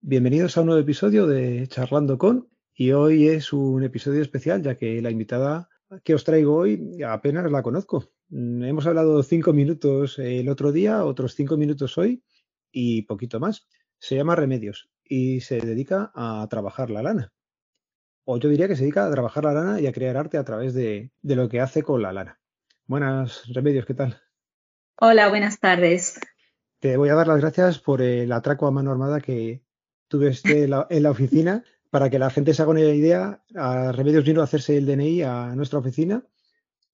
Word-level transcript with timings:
Bienvenidos 0.00 0.56
a 0.56 0.62
un 0.62 0.66
nuevo 0.66 0.80
episodio 0.80 1.28
de 1.28 1.68
Charlando 1.68 2.18
con 2.18 2.48
y 2.74 2.90
hoy 2.90 3.28
es 3.28 3.52
un 3.52 3.84
episodio 3.84 4.20
especial 4.20 4.62
ya 4.62 4.76
que 4.76 5.00
la 5.00 5.12
invitada 5.12 5.68
que 6.02 6.14
os 6.14 6.24
traigo 6.24 6.56
hoy 6.56 7.02
apenas 7.02 7.50
la 7.50 7.62
conozco. 7.62 8.10
Mm, 8.28 8.64
hemos 8.64 8.86
hablado 8.86 9.22
cinco 9.22 9.52
minutos 9.52 10.18
el 10.18 10.48
otro 10.48 10.72
día, 10.72 11.04
otros 11.04 11.34
cinco 11.34 11.56
minutos 11.56 11.96
hoy 11.98 12.22
y 12.72 13.02
poquito 13.02 13.40
más. 13.40 13.66
Se 13.98 14.16
llama 14.16 14.36
Remedios 14.36 14.90
y 15.04 15.40
se 15.40 15.60
dedica 15.60 16.10
a 16.14 16.46
trabajar 16.50 16.90
la 16.90 17.02
lana. 17.02 17.32
O 18.24 18.38
yo 18.38 18.48
diría 18.48 18.68
que 18.68 18.76
se 18.76 18.82
dedica 18.82 19.06
a 19.06 19.10
trabajar 19.10 19.44
la 19.44 19.52
lana 19.52 19.80
y 19.80 19.86
a 19.86 19.92
crear 19.92 20.16
arte 20.16 20.38
a 20.38 20.44
través 20.44 20.74
de, 20.74 21.12
de 21.22 21.36
lo 21.36 21.48
que 21.48 21.60
hace 21.60 21.82
con 21.82 22.02
la 22.02 22.12
lana. 22.12 22.40
Buenas, 22.86 23.42
Remedios, 23.52 23.86
¿qué 23.86 23.94
tal? 23.94 24.20
Hola, 24.96 25.28
buenas 25.28 25.60
tardes. 25.60 26.20
Te 26.80 26.96
voy 26.96 27.08
a 27.08 27.14
dar 27.14 27.28
las 27.28 27.40
gracias 27.40 27.78
por 27.78 28.02
el 28.02 28.32
atraco 28.32 28.66
a 28.66 28.70
mano 28.70 28.90
armada 28.90 29.20
que, 29.20 29.64
tuve 30.08 30.28
este 30.28 30.64
en 30.64 31.02
la, 31.02 31.10
oficina 31.10 31.64
para 31.94 32.10
que 32.10 32.18
la 32.18 32.28
gente 32.28 32.52
se 32.52 32.60
haga 32.60 32.72
una 32.72 32.80
idea. 32.80 33.40
A 33.54 33.92
Remedios 33.92 34.24
vino 34.24 34.40
a 34.40 34.44
hacerse 34.44 34.76
el 34.76 34.84
DNI 34.84 35.22
a 35.22 35.54
nuestra 35.54 35.78
oficina 35.78 36.24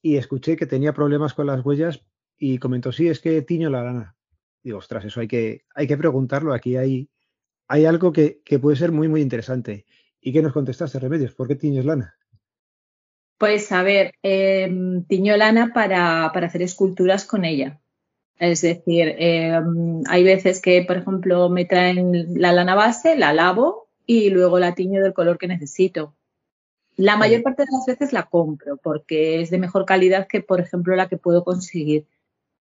y 0.03 0.19
escuché 0.19 0.57
que 0.57 0.67
tenía 0.67 0.93
problemas 0.93 1.33
con 1.33 1.47
las 1.47 1.65
huellas 1.65 2.05
y 2.37 2.59
comentó, 2.59 2.93
sí, 2.93 3.09
es 3.09 3.19
que 3.19 3.41
tiño 3.41 3.71
la 3.71 3.83
lana. 3.83 4.17
Digo, 4.63 4.77
ostras, 4.77 5.07
eso 5.07 5.21
hay 5.21 5.27
que, 5.27 5.65
hay 5.75 5.87
que 5.87 5.97
preguntarlo. 5.97 6.53
Aquí 6.53 6.77
hay, 6.77 7.09
hay 7.67 7.87
algo 7.87 8.13
que, 8.13 8.43
puede 8.61 8.77
ser 8.77 8.93
muy, 8.93 9.09
muy 9.09 9.23
interesante. 9.23 9.87
¿Y 10.21 10.35
qué 10.35 10.43
nos 10.43 10.53
contestaste, 10.53 10.99
Remedios? 10.99 11.33
¿Por 11.33 11.49
qué 11.49 11.55
tiñes 11.55 11.87
lana? 11.87 12.15
Pues 13.39 13.73
a 13.73 13.83
ver, 13.83 14.13
em, 14.23 15.07
tiño 15.07 15.35
lana 15.39 15.73
para, 15.73 16.31
para 16.35 16.49
hacer 16.49 16.61
esculturas 16.61 17.25
con 17.25 17.47
ella. 17.47 17.81
Es 18.39 18.61
decir, 18.61 19.15
em, 19.17 20.03
hay 20.11 20.25
veces 20.25 20.61
que, 20.61 20.85
por 20.87 20.99
ejemplo, 20.99 21.49
me 21.49 21.65
traen 21.65 22.35
la 22.39 22.53
lana 22.53 22.75
base, 22.75 23.17
la 23.17 23.33
lavo 23.33 23.80
y 24.11 24.29
luego 24.29 24.59
la 24.59 24.75
tiño 24.75 25.01
del 25.01 25.15
color 25.15 25.39
que 25.39 25.47
necesito. 25.47 26.17
La 26.97 27.17
mayor 27.17 27.45
parte 27.45 27.63
de 27.63 27.69
las 27.71 27.87
veces 27.87 28.13
la 28.13 28.29
compro 28.29 28.77
porque 28.77 29.41
es 29.41 29.51
de 29.51 29.59
mejor 29.59 29.85
calidad 29.85 30.27
que, 30.27 30.41
por 30.41 30.59
ejemplo, 30.59 30.97
la 30.97 31.09
que 31.09 31.17
puedo 31.17 31.45
conseguir. 31.45 32.09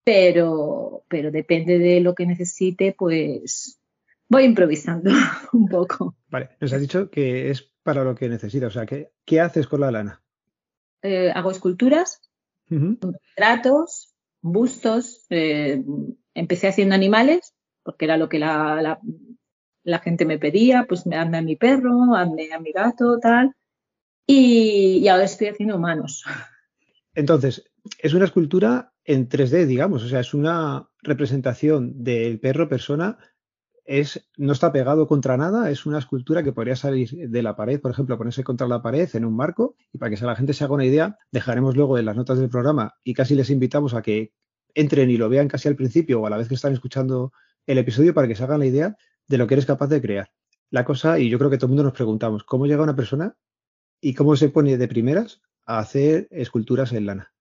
Pero, 0.03 1.03
pero 1.07 1.29
depende 1.29 1.77
de 1.77 1.99
lo 1.99 2.15
que 2.15 2.25
necesite, 2.25 2.95
pues 2.97 3.79
voy 4.27 4.45
improvisando 4.45 5.11
un 5.53 5.67
poco. 5.67 6.15
Vale, 6.29 6.49
nos 6.59 6.73
has 6.73 6.81
dicho 6.81 7.11
que 7.11 7.51
es 7.51 7.61
para 7.83 8.03
lo 8.03 8.15
que 8.15 8.27
necesitas. 8.27 8.69
O 8.69 8.73
sea, 8.79 8.87
¿qué, 8.87 9.11
qué 9.23 9.39
haces 9.39 9.67
con 9.67 9.81
la 9.81 9.91
lana? 9.91 10.23
Eh, 11.03 11.29
hago 11.29 11.51
esculturas, 11.51 12.27
retratos, 12.71 14.15
bustos. 14.41 15.27
Eh, 15.29 15.83
empecé 16.33 16.69
haciendo 16.69 16.95
animales, 16.95 17.53
porque 17.83 18.05
era 18.05 18.17
lo 18.17 18.29
que 18.29 18.39
la, 18.39 18.99
gente 19.99 20.25
me 20.25 20.39
pedía, 20.39 20.85
pues 20.87 21.05
me 21.05 21.15
hazme 21.15 21.37
a 21.37 21.41
mi 21.41 21.55
perro, 21.55 22.15
hazme 22.15 22.51
a 22.51 22.59
mi 22.59 22.71
gato, 22.71 23.19
tal. 23.19 23.55
Y, 24.27 25.07
ahora 25.07 25.25
estoy 25.25 25.47
haciendo 25.47 25.75
humanos. 25.75 26.23
Entonces, 27.13 27.63
es 27.99 28.13
una 28.13 28.25
escultura 28.25 28.93
en 29.03 29.29
3D, 29.29 29.65
digamos, 29.65 30.03
o 30.03 30.07
sea, 30.07 30.19
es 30.19 30.33
una 30.33 30.89
representación 31.03 32.03
del 32.03 32.39
perro 32.39 32.67
persona, 32.67 33.17
es, 33.85 34.27
no 34.35 34.53
está 34.53 34.71
pegado 34.71 35.07
contra 35.07 35.37
nada, 35.37 35.69
es 35.69 35.85
una 35.85 35.99
escultura 35.99 36.43
que 36.43 36.51
podría 36.51 36.75
salir 36.75 37.29
de 37.29 37.43
la 37.43 37.55
pared, 37.55 37.79
por 37.79 37.91
ejemplo, 37.91 38.17
ponerse 38.17 38.43
contra 38.43 38.67
la 38.67 38.81
pared 38.81 39.07
en 39.13 39.25
un 39.25 39.35
marco, 39.35 39.75
y 39.93 39.99
para 39.99 40.13
que 40.13 40.25
la 40.25 40.35
gente 40.35 40.53
se 40.53 40.63
haga 40.63 40.73
una 40.73 40.85
idea, 40.85 41.19
dejaremos 41.31 41.75
luego 41.77 41.99
en 41.99 42.05
las 42.05 42.15
notas 42.15 42.39
del 42.39 42.49
programa 42.49 42.95
y 43.03 43.13
casi 43.13 43.35
les 43.35 43.51
invitamos 43.51 43.93
a 43.93 44.01
que 44.01 44.33
entren 44.73 45.11
y 45.11 45.17
lo 45.17 45.29
vean 45.29 45.47
casi 45.47 45.67
al 45.67 45.75
principio 45.75 46.19
o 46.19 46.25
a 46.25 46.31
la 46.31 46.37
vez 46.37 46.47
que 46.47 46.55
están 46.55 46.73
escuchando 46.73 47.31
el 47.67 47.77
episodio 47.77 48.13
para 48.13 48.27
que 48.27 48.35
se 48.35 48.43
hagan 48.43 48.59
la 48.59 48.65
idea 48.65 48.97
de 49.27 49.37
lo 49.37 49.47
que 49.47 49.55
eres 49.55 49.65
capaz 49.65 49.87
de 49.87 50.01
crear. 50.01 50.29
La 50.71 50.83
cosa, 50.83 51.19
y 51.19 51.29
yo 51.29 51.37
creo 51.37 51.49
que 51.49 51.57
todo 51.57 51.67
el 51.67 51.71
mundo 51.71 51.83
nos 51.83 51.93
preguntamos, 51.93 52.43
¿cómo 52.43 52.65
llega 52.65 52.83
una 52.83 52.95
persona 52.95 53.35
y 54.01 54.13
cómo 54.13 54.35
se 54.35 54.49
pone 54.49 54.77
de 54.77 54.87
primeras 54.87 55.41
a 55.65 55.79
hacer 55.79 56.27
esculturas 56.31 56.91
en 56.93 57.05
lana? 57.05 57.33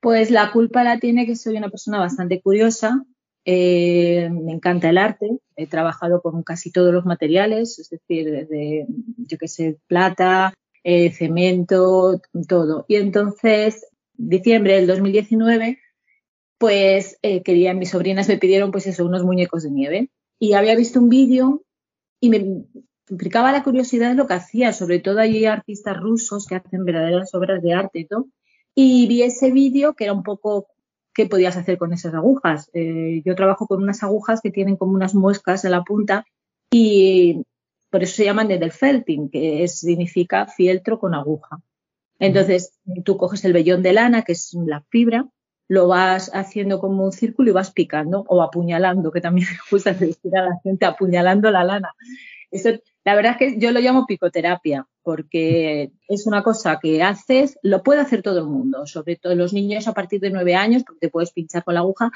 Pues 0.00 0.30
la 0.30 0.52
culpa 0.52 0.84
la 0.84 0.98
tiene 0.98 1.26
que 1.26 1.36
soy 1.36 1.56
una 1.56 1.68
persona 1.68 1.98
bastante 1.98 2.40
curiosa. 2.40 3.04
Eh, 3.44 4.28
me 4.30 4.52
encanta 4.52 4.90
el 4.90 4.98
arte. 4.98 5.38
He 5.56 5.66
trabajado 5.66 6.20
con 6.20 6.42
casi 6.42 6.70
todos 6.70 6.92
los 6.92 7.04
materiales, 7.06 7.78
es 7.78 7.90
decir, 7.90 8.30
desde, 8.30 8.86
yo 9.16 9.38
qué 9.38 9.48
sé, 9.48 9.78
plata, 9.86 10.54
eh, 10.84 11.10
cemento, 11.12 12.20
todo. 12.48 12.84
Y 12.88 12.96
entonces, 12.96 13.86
diciembre 14.14 14.74
del 14.74 14.86
2019, 14.86 15.78
pues 16.58 17.18
eh, 17.22 17.42
querían, 17.42 17.78
mis 17.78 17.90
sobrinas 17.90 18.28
me 18.28 18.38
pidieron 18.38 18.70
pues 18.70 18.86
eso, 18.86 19.04
unos 19.04 19.24
muñecos 19.24 19.62
de 19.64 19.70
nieve. 19.70 20.10
Y 20.38 20.52
había 20.52 20.76
visto 20.76 21.00
un 21.00 21.08
vídeo 21.08 21.62
y 22.20 22.30
me 22.30 22.64
implicaba 23.08 23.52
la 23.52 23.62
curiosidad 23.62 24.10
de 24.10 24.16
lo 24.16 24.26
que 24.26 24.34
hacía, 24.34 24.72
sobre 24.72 24.98
todo 24.98 25.20
hay 25.20 25.44
artistas 25.46 25.96
rusos 25.96 26.46
que 26.46 26.56
hacen 26.56 26.84
verdaderas 26.84 27.34
obras 27.34 27.62
de 27.62 27.72
arte 27.72 28.00
y 28.00 28.06
todo. 28.06 28.26
Y 28.74 29.06
vi 29.06 29.22
ese 29.22 29.50
vídeo 29.50 29.94
que 29.94 30.04
era 30.04 30.12
un 30.12 30.22
poco 30.22 30.68
qué 31.14 31.26
podías 31.26 31.56
hacer 31.56 31.78
con 31.78 31.92
esas 31.92 32.12
agujas. 32.14 32.68
Eh, 32.74 33.22
yo 33.24 33.34
trabajo 33.34 33.66
con 33.66 33.82
unas 33.82 34.02
agujas 34.02 34.40
que 34.42 34.50
tienen 34.50 34.76
como 34.76 34.92
unas 34.92 35.14
muescas 35.14 35.64
en 35.64 35.70
la 35.70 35.82
punta 35.82 36.26
y 36.70 37.42
por 37.90 38.02
eso 38.02 38.16
se 38.16 38.24
llaman 38.24 38.50
felting, 38.70 39.30
que 39.30 39.66
significa 39.68 40.46
fieltro 40.46 40.98
con 40.98 41.14
aguja. 41.14 41.60
Entonces, 42.18 42.78
tú 43.04 43.16
coges 43.16 43.44
el 43.44 43.52
vellón 43.52 43.82
de 43.82 43.92
lana, 43.92 44.22
que 44.22 44.32
es 44.32 44.52
la 44.54 44.82
fibra, 44.90 45.28
lo 45.68 45.88
vas 45.88 46.30
haciendo 46.32 46.78
como 46.80 47.04
un 47.04 47.12
círculo 47.12 47.50
y 47.50 47.52
vas 47.52 47.72
picando 47.72 48.24
o 48.28 48.42
apuñalando, 48.42 49.10
que 49.10 49.20
también 49.20 49.48
me 49.50 49.58
gusta 49.70 49.92
decir 49.92 50.36
a 50.36 50.42
la 50.42 50.60
gente, 50.62 50.86
apuñalando 50.86 51.50
la 51.50 51.64
lana. 51.64 51.92
Eso, 52.50 52.70
la 53.04 53.14
verdad 53.14 53.32
es 53.32 53.38
que 53.38 53.58
yo 53.58 53.72
lo 53.72 53.80
llamo 53.80 54.06
picoterapia, 54.06 54.86
porque 55.02 55.92
es 56.08 56.26
una 56.26 56.42
cosa 56.42 56.78
que 56.80 57.02
haces, 57.02 57.58
lo 57.62 57.82
puede 57.82 58.00
hacer 58.00 58.22
todo 58.22 58.40
el 58.40 58.46
mundo, 58.46 58.86
sobre 58.86 59.16
todo 59.16 59.34
los 59.34 59.52
niños 59.52 59.88
a 59.88 59.94
partir 59.94 60.20
de 60.20 60.30
nueve 60.30 60.54
años, 60.54 60.84
porque 60.84 61.06
te 61.06 61.10
puedes 61.10 61.32
pinchar 61.32 61.64
con 61.64 61.74
la 61.74 61.80
aguja, 61.80 62.10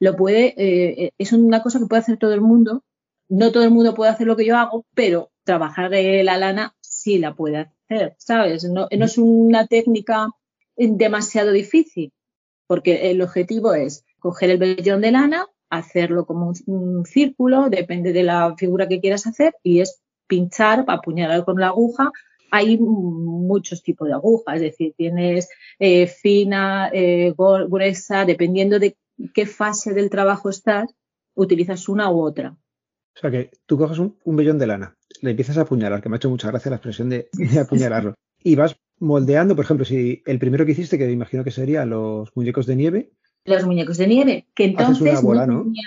lo 0.00 0.16
puede, 0.16 0.54
eh, 0.56 1.12
es 1.16 1.32
una 1.32 1.62
cosa 1.62 1.78
que 1.78 1.86
puede 1.86 2.02
hacer 2.02 2.18
todo 2.18 2.34
el 2.34 2.40
mundo. 2.40 2.82
No 3.28 3.50
todo 3.50 3.64
el 3.64 3.70
mundo 3.70 3.94
puede 3.94 4.10
hacer 4.12 4.26
lo 4.26 4.36
que 4.36 4.44
yo 4.44 4.56
hago, 4.56 4.84
pero 4.94 5.30
trabajar 5.42 5.90
la 5.90 6.36
lana 6.38 6.76
sí 6.80 7.18
la 7.18 7.34
puede 7.34 7.72
hacer, 7.88 8.14
¿sabes? 8.18 8.64
no 8.64 8.88
es 8.90 9.18
una 9.18 9.66
técnica 9.66 10.28
demasiado 10.76 11.50
difícil 11.50 12.12
porque 12.66 13.10
el 13.10 13.22
objetivo 13.22 13.74
es 13.74 14.04
coger 14.18 14.50
el 14.50 14.58
vellón 14.58 15.00
de 15.00 15.12
lana, 15.12 15.46
hacerlo 15.70 16.26
como 16.26 16.52
un, 16.66 17.04
círculo, 17.04 17.68
depende 17.70 18.12
de 18.12 18.22
la 18.22 18.54
figura 18.56 18.88
que 18.88 19.00
quieras 19.00 19.26
hacer, 19.26 19.54
y 19.62 19.80
es 19.80 20.00
pinchar, 20.26 20.84
apuñalar 20.88 21.44
con 21.44 21.60
la 21.60 21.68
aguja. 21.68 22.10
Hay 22.50 22.78
muchos 22.78 23.82
tipos 23.82 24.08
de 24.08 24.14
agujas, 24.14 24.56
es 24.56 24.62
decir, 24.62 24.94
tienes 24.96 25.48
eh, 25.78 26.06
fina, 26.06 26.90
eh, 26.92 27.34
gruesa, 27.36 28.24
dependiendo 28.24 28.78
de 28.78 28.96
qué 29.34 29.46
fase 29.46 29.94
del 29.94 30.10
trabajo 30.10 30.48
estás, 30.50 30.94
utilizas 31.34 31.88
una 31.88 32.10
u 32.10 32.20
otra. 32.20 32.56
O 33.16 33.18
sea 33.18 33.30
que 33.30 33.50
tú 33.64 33.78
coges 33.78 33.98
un, 33.98 34.16
vellón 34.24 34.58
de 34.58 34.66
lana, 34.66 34.96
le 35.22 35.30
empiezas 35.30 35.58
a 35.58 35.62
apuñalar, 35.62 36.02
que 36.02 36.08
me 36.08 36.16
ha 36.16 36.18
hecho 36.18 36.30
mucha 36.30 36.48
gracia 36.48 36.70
la 36.70 36.76
expresión 36.76 37.08
de, 37.08 37.28
de 37.32 37.58
apuñalarlo, 37.60 38.14
y 38.42 38.54
vas 38.56 38.76
moldeando, 38.98 39.54
por 39.54 39.64
ejemplo, 39.64 39.84
si 39.84 40.22
el 40.26 40.38
primero 40.38 40.64
que 40.64 40.72
hiciste, 40.72 40.98
que 40.98 41.06
me 41.06 41.12
imagino 41.12 41.44
que 41.44 41.50
serían 41.50 41.90
los 41.90 42.34
muñecos 42.36 42.66
de 42.66 42.76
nieve. 42.76 43.12
Los 43.44 43.64
muñecos 43.64 43.96
de 43.98 44.06
nieve, 44.06 44.46
que 44.54 44.64
entonces 44.64 45.22
no, 45.22 45.32
tenía, 45.62 45.84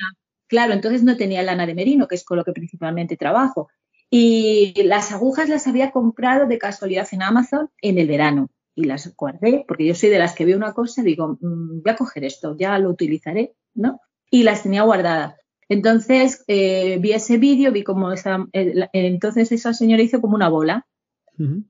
claro, 0.48 0.74
entonces 0.74 1.04
no 1.04 1.18
tenía 1.18 1.44
lana 1.44 1.66
de 1.66 1.76
merino, 1.76 2.08
que 2.08 2.16
es 2.16 2.24
con 2.24 2.38
lo 2.38 2.44
que 2.44 2.54
principalmente 2.54 3.18
trabajo. 3.18 3.70
Y 4.10 4.74
las 4.84 5.12
agujas 5.12 5.50
las 5.50 5.68
había 5.68 5.92
comprado 5.92 6.48
de 6.48 6.58
casualidad 6.58 7.08
en 7.12 7.22
Amazon 7.22 7.70
en 7.82 7.98
el 7.98 8.08
verano 8.08 8.50
y 8.76 8.86
las 8.86 9.14
guardé, 9.16 9.66
porque 9.68 9.86
yo 9.86 9.94
soy 9.94 10.10
de 10.10 10.20
las 10.20 10.34
que 10.34 10.46
veo 10.46 10.58
una 10.58 10.74
cosa 10.74 11.02
y 11.02 11.06
digo, 11.06 11.38
mm, 11.40 11.82
voy 11.84 11.92
a 11.92 11.96
coger 11.96 12.24
esto, 12.24 12.56
ya 12.58 12.80
lo 12.80 12.90
utilizaré, 12.90 13.54
¿no? 13.74 14.00
Y 14.32 14.44
las 14.44 14.64
tenía 14.64 14.84
guardadas. 14.84 15.36
Entonces 15.68 16.44
eh, 16.48 16.98
vi 17.00 17.12
ese 17.12 17.38
vídeo, 17.38 17.72
vi 17.72 17.84
cómo 17.84 18.12
esa, 18.12 18.48
entonces 18.54 19.52
esa 19.52 19.74
señora 19.74 20.02
hizo 20.02 20.22
como 20.22 20.36
una 20.36 20.50
bola 20.50 20.88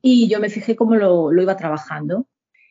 y 0.01 0.27
yo 0.27 0.39
me 0.39 0.49
fijé 0.49 0.75
cómo 0.75 0.95
lo, 0.95 1.31
iba 1.41 1.57
trabajando. 1.57 2.27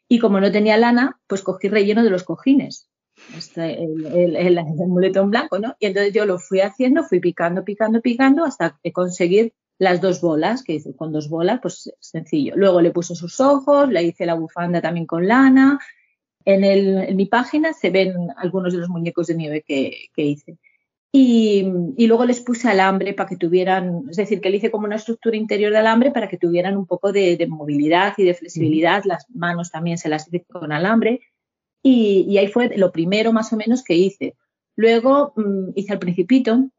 Y 0.08 0.18
como 0.18 0.40
no 0.40 0.50
tenía 0.50 0.76
lana, 0.76 1.20
pues 1.26 1.42
cogí 1.42 1.68
relleno 1.68 2.02
de 2.02 2.10
los 2.10 2.24
cojines. 2.24 2.88
Este, 3.36 3.82
el, 3.82 4.36
el, 4.36 4.64
muletón 4.86 5.30
blanco, 5.30 5.58
¿no? 5.58 5.76
Y 5.78 5.86
entonces 5.86 6.12
yo 6.12 6.24
lo 6.24 6.38
fui 6.38 6.60
haciendo, 6.60 7.04
fui 7.04 7.20
picando, 7.20 7.64
picando, 7.64 8.00
picando 8.00 8.44
hasta 8.44 8.78
conseguir 8.92 9.52
las 9.78 10.00
dos 10.00 10.20
bolas, 10.20 10.62
que 10.62 10.74
hice 10.74 10.94
con 10.94 11.12
dos 11.12 11.28
bolas, 11.28 11.60
pues 11.62 11.92
sencillo. 12.00 12.54
Luego 12.56 12.80
le 12.80 12.90
puse 12.90 13.14
sus 13.14 13.40
ojos, 13.40 13.88
le 13.88 14.02
hice 14.02 14.26
la 14.26 14.34
bufanda 14.34 14.80
también 14.80 15.06
con 15.06 15.26
lana 15.28 15.78
En, 16.44 16.64
el, 16.64 16.98
en, 16.98 17.16
mi 17.16 17.26
página 17.26 17.72
se 17.72 17.90
ven 17.90 18.14
algunos 18.36 18.72
de 18.72 18.80
los 18.80 18.88
muñecos 18.88 19.28
de 19.28 19.34
nieve 19.34 19.62
que, 19.66 20.08
que 20.14 20.22
hice. 20.22 20.58
Y, 21.10 21.66
y, 21.96 22.06
luego 22.06 22.26
les 22.26 22.40
puse 22.40 22.68
alambre 22.68 23.14
para 23.14 23.28
que 23.28 23.38
tuvieran, 23.38 24.04
es 24.10 24.18
decir, 24.18 24.42
que 24.42 24.50
le 24.50 24.58
hice 24.58 24.70
como 24.70 24.84
una 24.84 24.96
estructura 24.96 25.38
interior 25.38 25.72
de 25.72 25.78
alambre 25.78 26.10
para 26.10 26.28
que 26.28 26.36
tuvieran 26.36 26.76
un 26.76 26.86
poco 26.86 27.12
de, 27.12 27.38
de 27.38 27.46
movilidad 27.46 28.12
y 28.18 28.24
de 28.24 28.34
flexibilidad. 28.34 29.04
Las 29.04 29.24
manos 29.30 29.70
también 29.70 29.96
se 29.96 30.10
las 30.10 30.28
hice 30.28 30.44
con 30.44 30.70
alambre. 30.70 31.20
Y, 31.82 32.26
y, 32.28 32.38
ahí 32.38 32.48
fue 32.48 32.76
lo 32.76 32.92
primero 32.92 33.32
más 33.32 33.52
o 33.52 33.56
menos 33.56 33.82
que 33.82 33.94
hice. 33.94 34.36
Luego 34.76 35.32
mmm, 35.36 35.70
hice 35.74 35.94
el 35.94 35.98
principito, 35.98 36.70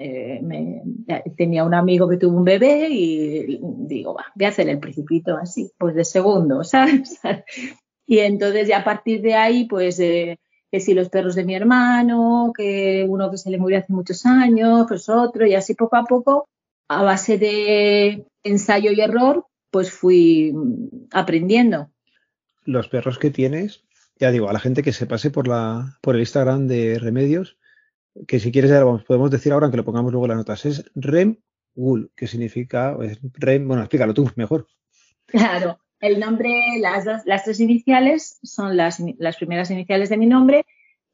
eh, 0.00 0.38
me, 0.42 0.82
tenía 1.36 1.64
un 1.64 1.74
amigo 1.74 2.08
que 2.08 2.18
tuvo 2.18 2.36
un 2.36 2.44
bebé 2.44 2.88
y 2.88 3.58
digo, 3.60 4.14
va, 4.14 4.26
voy 4.36 4.46
a 4.46 4.50
hacer 4.50 4.68
el 4.68 4.78
principito 4.78 5.36
así, 5.36 5.72
pues 5.76 5.96
de 5.96 6.04
segundo, 6.04 6.62
¿sabes? 6.64 7.20
y 8.06 8.20
entonces 8.20 8.68
ya 8.68 8.78
a 8.78 8.84
partir 8.84 9.20
de 9.22 9.34
ahí, 9.34 9.64
pues 9.66 9.98
eh, 9.98 10.38
que 10.70 10.80
si 10.80 10.94
los 10.94 11.08
perros 11.08 11.34
de 11.34 11.44
mi 11.44 11.54
hermano, 11.54 12.52
que 12.56 13.06
uno 13.08 13.30
que 13.30 13.38
se 13.38 13.50
le 13.50 13.58
murió 13.58 13.78
hace 13.78 13.92
muchos 13.92 14.26
años, 14.26 14.86
pues 14.88 15.08
otro, 15.08 15.46
y 15.46 15.54
así 15.54 15.74
poco 15.74 15.96
a 15.96 16.04
poco, 16.04 16.48
a 16.88 17.02
base 17.02 17.38
de 17.38 18.26
ensayo 18.42 18.92
y 18.92 19.00
error, 19.00 19.46
pues 19.70 19.90
fui 19.90 20.54
aprendiendo. 21.12 21.90
Los 22.64 22.88
perros 22.88 23.18
que 23.18 23.30
tienes, 23.30 23.84
ya 24.18 24.30
digo, 24.30 24.48
a 24.48 24.52
la 24.52 24.60
gente 24.60 24.82
que 24.82 24.92
se 24.92 25.06
pase 25.06 25.30
por 25.30 25.48
la 25.48 25.98
por 26.02 26.14
el 26.14 26.20
Instagram 26.20 26.66
de 26.66 26.98
Remedios, 26.98 27.58
que 28.26 28.40
si 28.40 28.52
quieres 28.52 28.72
podemos 29.06 29.30
decir 29.30 29.52
ahora, 29.52 29.66
aunque 29.66 29.76
lo 29.76 29.84
pongamos 29.84 30.12
luego 30.12 30.26
en 30.26 30.30
las 30.30 30.38
notas, 30.38 30.66
es 30.66 30.84
Rem 30.94 31.38
Wool, 31.74 32.10
que 32.16 32.26
significa, 32.26 32.96
es 33.02 33.20
Rem, 33.34 33.66
bueno, 33.68 33.82
explícalo 33.82 34.12
tú 34.12 34.30
mejor. 34.36 34.66
Claro, 35.26 35.78
el 36.00 36.20
nombre, 36.20 36.50
las, 36.80 37.04
dos, 37.04 37.22
las 37.24 37.44
tres 37.44 37.60
iniciales 37.60 38.38
son 38.42 38.76
las, 38.76 39.02
las, 39.18 39.36
primeras 39.36 39.70
iniciales 39.70 40.08
de 40.08 40.16
mi 40.16 40.26
nombre 40.26 40.64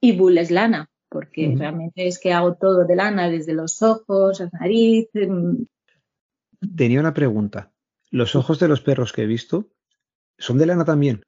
y 0.00 0.18
Wool 0.18 0.38
es 0.38 0.50
lana, 0.50 0.90
porque 1.08 1.48
uh 1.48 1.52
-huh. 1.52 1.58
realmente 1.58 2.06
es 2.06 2.18
que 2.18 2.32
hago 2.32 2.54
todo 2.54 2.84
de 2.84 2.96
lana, 2.96 3.28
desde 3.28 3.54
los 3.54 3.82
ojos, 3.82 4.40
la 4.40 4.50
nariz. 4.60 5.08
Tenía 6.76 7.00
una 7.00 7.14
pregunta. 7.14 7.72
¿Los 8.10 8.36
ojos 8.36 8.58
de 8.60 8.68
los 8.68 8.80
perros 8.80 9.12
que 9.12 9.22
he 9.22 9.26
visto 9.26 9.70
son 10.38 10.58
de 10.58 10.66
lana 10.66 10.84
también? 10.84 11.22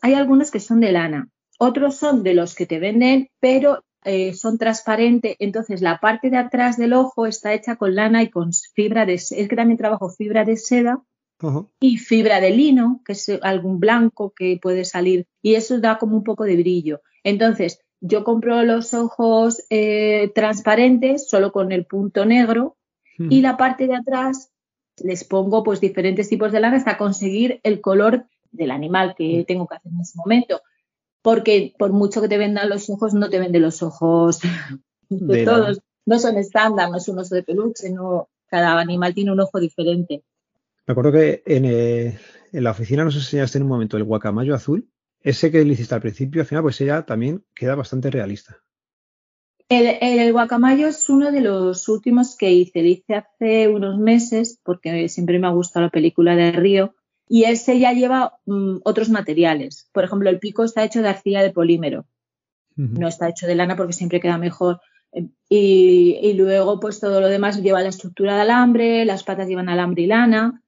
Hay 0.00 0.14
algunos 0.14 0.50
que 0.50 0.60
son 0.60 0.80
de 0.80 0.92
lana, 0.92 1.28
otros 1.58 1.96
son 1.96 2.22
de 2.22 2.34
los 2.34 2.54
que 2.54 2.66
te 2.66 2.78
venden, 2.78 3.30
pero 3.40 3.84
eh, 4.04 4.34
son 4.34 4.58
transparentes, 4.58 5.36
entonces 5.38 5.82
la 5.82 5.98
parte 5.98 6.30
de 6.30 6.36
atrás 6.36 6.76
del 6.76 6.92
ojo 6.92 7.26
está 7.26 7.52
hecha 7.52 7.76
con 7.76 7.94
lana 7.94 8.22
y 8.22 8.30
con 8.30 8.52
fibra 8.52 9.06
de 9.06 9.18
seda. 9.18 9.40
Es 9.40 9.48
que 9.48 9.56
también 9.56 9.78
trabajo 9.78 10.08
fibra 10.08 10.44
de 10.44 10.56
seda 10.56 11.02
uh 11.42 11.46
-huh. 11.46 11.68
y 11.80 11.98
fibra 11.98 12.40
de 12.40 12.50
lino, 12.50 13.02
que 13.04 13.12
es 13.12 13.28
algún 13.42 13.80
blanco 13.80 14.32
que 14.34 14.58
puede 14.60 14.84
salir, 14.84 15.26
y 15.42 15.54
eso 15.54 15.80
da 15.80 15.98
como 15.98 16.16
un 16.16 16.24
poco 16.24 16.44
de 16.44 16.56
brillo. 16.56 17.00
Entonces, 17.24 17.80
yo 18.00 18.24
compro 18.24 18.62
los 18.62 18.94
ojos 18.94 19.62
eh, 19.70 20.30
transparentes, 20.34 21.28
solo 21.28 21.52
con 21.52 21.72
el 21.72 21.84
punto 21.86 22.24
negro, 22.24 22.76
uh 23.18 23.24
-huh. 23.24 23.28
y 23.32 23.40
la 23.40 23.56
parte 23.56 23.86
de 23.86 23.96
atrás 23.96 24.50
les 25.02 25.24
pongo 25.24 25.62
pues 25.62 25.80
diferentes 25.80 26.28
tipos 26.28 26.50
de 26.52 26.60
lana 26.60 26.76
hasta 26.76 26.98
conseguir 26.98 27.60
el 27.62 27.80
color 27.80 28.26
del 28.50 28.70
animal 28.70 29.14
que 29.16 29.44
tengo 29.46 29.66
que 29.66 29.76
hacer 29.76 29.92
en 29.92 30.00
ese 30.00 30.16
momento 30.16 30.60
porque 31.22 31.74
por 31.78 31.92
mucho 31.92 32.20
que 32.20 32.28
te 32.28 32.38
vendan 32.38 32.68
los 32.68 32.88
ojos, 32.90 33.14
no 33.14 33.28
te 33.28 33.38
venden 33.38 33.62
los 33.62 33.82
ojos 33.82 34.40
de, 35.10 35.36
de 35.36 35.44
todos. 35.44 35.80
No 36.06 36.18
son 36.18 36.38
estándar, 36.38 36.90
no 36.90 36.96
es 36.96 37.08
un 37.08 37.18
oso 37.18 37.34
de 37.34 37.42
peluche, 37.42 37.90
no, 37.90 38.28
cada 38.46 38.78
animal 38.80 39.14
tiene 39.14 39.32
un 39.32 39.40
ojo 39.40 39.60
diferente. 39.60 40.24
Me 40.88 40.92
acuerdo 40.92 41.12
que 41.12 41.42
en, 41.44 41.66
eh, 41.66 42.18
en 42.50 42.64
la 42.64 42.70
oficina 42.70 43.04
nos 43.04 43.14
enseñaste 43.14 43.58
en 43.58 43.64
un 43.64 43.68
momento 43.68 43.98
el 43.98 44.04
guacamayo 44.04 44.54
azul. 44.54 44.88
Ese 45.20 45.50
que 45.50 45.62
le 45.62 45.74
hiciste 45.74 45.94
al 45.94 46.00
principio, 46.00 46.40
al 46.40 46.46
final, 46.46 46.62
pues 46.62 46.80
ella 46.80 47.02
también 47.02 47.44
queda 47.54 47.74
bastante 47.74 48.10
realista. 48.10 48.56
El, 49.68 49.98
el, 50.00 50.32
guacamayo 50.32 50.88
es 50.88 51.10
uno 51.10 51.30
de 51.30 51.42
los 51.42 51.90
últimos 51.90 52.38
que 52.38 52.52
hice. 52.52 52.80
Lo 52.80 52.88
hice 52.88 53.14
hace 53.16 53.68
unos 53.68 53.98
meses 53.98 54.60
porque 54.64 55.10
siempre 55.10 55.38
me 55.38 55.46
ha 55.46 55.50
gustado 55.50 55.84
la 55.84 55.90
película 55.90 56.34
de 56.34 56.52
Río 56.52 56.94
y 57.28 57.44
ese 57.44 57.78
ya 57.78 57.92
lleva 57.92 58.38
um, 58.46 58.80
otros 58.82 59.10
materiales. 59.10 59.90
Por 59.92 60.04
ejemplo, 60.04 60.30
el 60.30 60.38
pico 60.38 60.64
está 60.64 60.84
hecho 60.84 61.02
de 61.02 61.10
arcilla 61.10 61.42
de 61.42 61.50
polímero. 61.50 62.06
Uh 62.78 62.84
-huh. 62.84 62.98
No 62.98 63.08
está 63.08 63.28
hecho 63.28 63.46
de 63.46 63.56
lana 63.56 63.76
porque 63.76 63.92
siempre 63.92 64.20
queda 64.20 64.38
mejor. 64.38 64.80
Y, 65.50 66.18
y, 66.22 66.32
luego, 66.32 66.80
pues 66.80 66.98
todo 66.98 67.20
lo 67.20 67.28
demás 67.28 67.62
lleva 67.62 67.82
la 67.82 67.88
estructura 67.90 68.36
de 68.36 68.42
alambre, 68.42 69.04
las 69.04 69.22
patas 69.22 69.48
llevan 69.48 69.68
alambre 69.68 70.04
y 70.04 70.06
lana. 70.06 70.62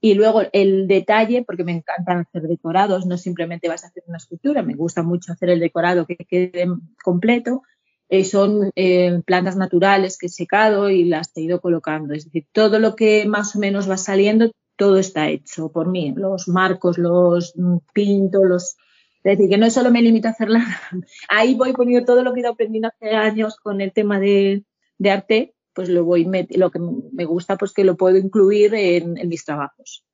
Y 0.00 0.14
luego 0.14 0.42
el 0.52 0.86
detalle, 0.88 1.42
porque 1.42 1.64
me 1.64 1.72
encantan 1.72 2.18
hacer 2.18 2.42
decorados, 2.42 3.06
no 3.06 3.16
simplemente 3.16 3.68
vas 3.68 3.84
a 3.84 3.88
hacer 3.88 4.04
una 4.06 4.18
escultura, 4.18 4.62
me 4.62 4.74
gusta 4.74 5.02
mucho 5.02 5.32
hacer 5.32 5.50
el 5.50 5.60
decorado 5.60 6.06
que 6.06 6.16
quede 6.16 6.66
completo. 7.02 7.62
Eh, 8.08 8.22
son 8.24 8.70
eh, 8.76 9.20
plantas 9.26 9.56
naturales 9.56 10.16
que 10.16 10.26
he 10.26 10.28
secado 10.28 10.90
y 10.90 11.04
las 11.04 11.36
he 11.36 11.40
ido 11.40 11.60
colocando. 11.60 12.14
Es 12.14 12.26
decir, 12.26 12.46
todo 12.52 12.78
lo 12.78 12.94
que 12.94 13.26
más 13.26 13.56
o 13.56 13.58
menos 13.58 13.90
va 13.90 13.96
saliendo 13.96 14.50
todo 14.76 14.98
está 14.98 15.28
hecho 15.28 15.72
por 15.72 15.88
mí, 15.88 16.12
los 16.14 16.48
marcos, 16.48 16.98
los 16.98 17.54
pinto, 17.92 18.44
los... 18.44 18.76
Es 19.24 19.38
decir, 19.38 19.50
que 19.50 19.58
no 19.58 19.68
solo 19.70 19.90
me 19.90 20.02
limito 20.02 20.28
a 20.28 20.30
hacerla, 20.30 20.64
ahí 21.28 21.54
voy 21.54 21.72
poniendo 21.72 22.06
todo 22.06 22.22
lo 22.22 22.32
que 22.32 22.40
he 22.40 22.42
ido 22.42 22.52
aprendiendo 22.52 22.88
hace 22.88 23.16
años 23.16 23.56
con 23.56 23.80
el 23.80 23.92
tema 23.92 24.20
de, 24.20 24.64
de 24.98 25.10
arte, 25.10 25.54
pues 25.76 25.90
lo 25.90 26.04
voy, 26.04 26.26
lo 26.56 26.70
que 26.70 26.80
me 27.12 27.26
gusta, 27.26 27.56
pues 27.58 27.72
que 27.72 27.84
lo 27.84 27.96
puedo 27.98 28.16
incluir 28.16 28.74
en, 28.74 29.18
en, 29.18 29.28
mis 29.28 29.44
trabajos. 29.44 30.04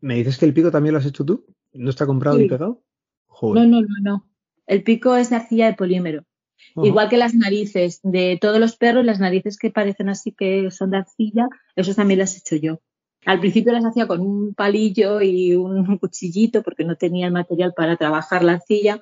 ¿Me 0.00 0.16
dices 0.16 0.38
que 0.38 0.46
el 0.46 0.54
pico 0.54 0.70
también 0.70 0.94
lo 0.94 0.98
has 0.98 1.06
hecho 1.06 1.26
tú? 1.26 1.44
¿No 1.74 1.90
está 1.90 2.06
comprado 2.06 2.38
sí. 2.38 2.44
y 2.44 2.48
pegado? 2.48 2.82
Joder. 3.26 3.68
No, 3.68 3.68
no, 3.68 3.86
no, 3.86 3.94
no. 4.02 4.30
El 4.66 4.82
pico 4.82 5.14
es 5.14 5.28
de 5.28 5.36
arcilla 5.36 5.66
de 5.66 5.74
polímero. 5.74 6.24
Uh 6.74 6.82
-huh. 6.82 6.86
Igual 6.86 7.10
que 7.10 7.18
las 7.18 7.34
narices 7.34 8.00
de 8.02 8.38
todos 8.40 8.58
los 8.58 8.76
perros, 8.76 9.04
las 9.04 9.20
narices 9.20 9.58
que 9.58 9.70
parecen 9.70 10.08
así 10.08 10.32
que 10.32 10.70
son 10.70 10.90
de 10.90 10.96
arcilla, 10.98 11.48
esos 11.76 11.96
también 11.96 12.20
las 12.20 12.34
he 12.34 12.38
hecho 12.38 12.56
yo. 12.56 12.80
Al 13.26 13.40
principio 13.40 13.72
las 13.72 13.84
hacía 13.84 14.06
con 14.06 14.20
un 14.20 14.54
palillo 14.54 15.20
y 15.20 15.54
un 15.54 15.98
cuchillito 15.98 16.62
porque 16.62 16.84
no 16.84 16.96
tenía 16.96 17.26
el 17.26 17.32
material 17.32 17.74
para 17.76 17.96
trabajar 17.96 18.42
la 18.42 18.54
arcilla, 18.54 19.00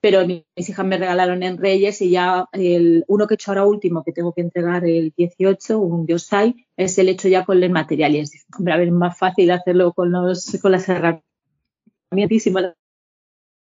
pero 0.00 0.26
mis 0.26 0.44
hijas 0.56 0.86
me 0.86 0.96
regalaron 0.96 1.42
en 1.42 1.58
Reyes 1.58 2.00
y 2.00 2.10
ya 2.10 2.46
el 2.52 3.04
uno 3.06 3.26
que 3.26 3.34
he 3.34 3.36
hecho 3.36 3.50
ahora 3.50 3.66
último, 3.66 4.02
que 4.02 4.12
tengo 4.12 4.32
que 4.32 4.40
entregar 4.40 4.84
el 4.86 5.12
18, 5.16 5.78
un 5.78 6.06
Yosai, 6.06 6.66
es 6.76 6.96
el 6.98 7.08
hecho 7.08 7.28
ya 7.28 7.44
con 7.44 7.62
el 7.62 7.70
material 7.70 8.14
y 8.14 8.20
es 8.20 8.46
hombre, 8.56 8.74
a 8.74 8.78
ver, 8.78 8.90
más 8.90 9.18
fácil 9.18 9.50
hacerlo 9.50 9.92
con, 9.92 10.10
los, 10.10 10.58
con 10.62 10.72
las 10.72 10.88
herramientas 10.88 11.24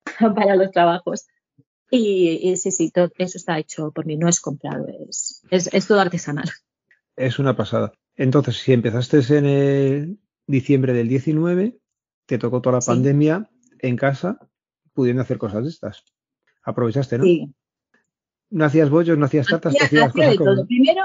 para 0.34 0.56
los 0.56 0.70
trabajos. 0.70 1.26
Y, 1.90 2.40
y 2.42 2.56
sí, 2.56 2.73
sí, 2.73 2.90
todo 2.90 3.11
eso 3.18 3.38
está 3.38 3.59
hecho 3.59 3.92
por 3.92 4.06
mí, 4.06 4.16
no 4.16 4.28
es 4.28 4.40
comprado, 4.40 4.87
es, 5.09 5.42
es, 5.50 5.73
es 5.73 5.87
todo 5.87 6.00
artesanal. 6.00 6.50
Es 7.14 7.38
una 7.38 7.56
pasada. 7.56 7.92
Entonces, 8.16 8.56
si 8.56 8.73
empezaste 8.73 9.21
en 9.37 9.47
el 9.47 10.18
diciembre 10.47 10.92
del 10.92 11.09
19, 11.09 11.78
te 12.26 12.38
tocó 12.38 12.61
toda 12.61 12.76
la 12.76 12.80
sí. 12.80 12.90
pandemia 12.90 13.49
en 13.78 13.97
casa, 13.97 14.38
pudiendo 14.92 15.23
hacer 15.23 15.38
cosas 15.38 15.62
de 15.62 15.71
estas. 15.71 16.04
Aprovechaste, 16.66 17.16
¿no? 17.16 17.25
Sí. 17.25 17.50
No 18.50 18.66
hacías 18.66 18.90
bollos, 18.90 19.16
no 19.16 19.25
hacías 19.25 19.46
tartas, 19.46 19.75
hacía, 19.75 19.87
hacías 19.87 20.08
hacía 20.11 20.37
cosas 20.37 20.56
como... 20.56 20.66
Primero, 20.66 21.02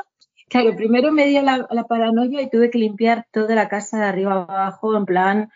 claro, 0.49 0.75
primero 0.75 1.11
me 1.13 1.27
dio 1.27 1.41
la, 1.41 1.65
la, 1.71 1.83
paranoia 1.85 2.41
y 2.41 2.49
tuve 2.49 2.69
que 2.69 2.77
limpiar 2.77 3.25
toda 3.31 3.55
la 3.55 3.69
casa 3.69 3.97
de 3.97 4.05
arriba 4.05 4.33
abajo, 4.33 4.97
en 4.97 5.05
plan 5.05 5.49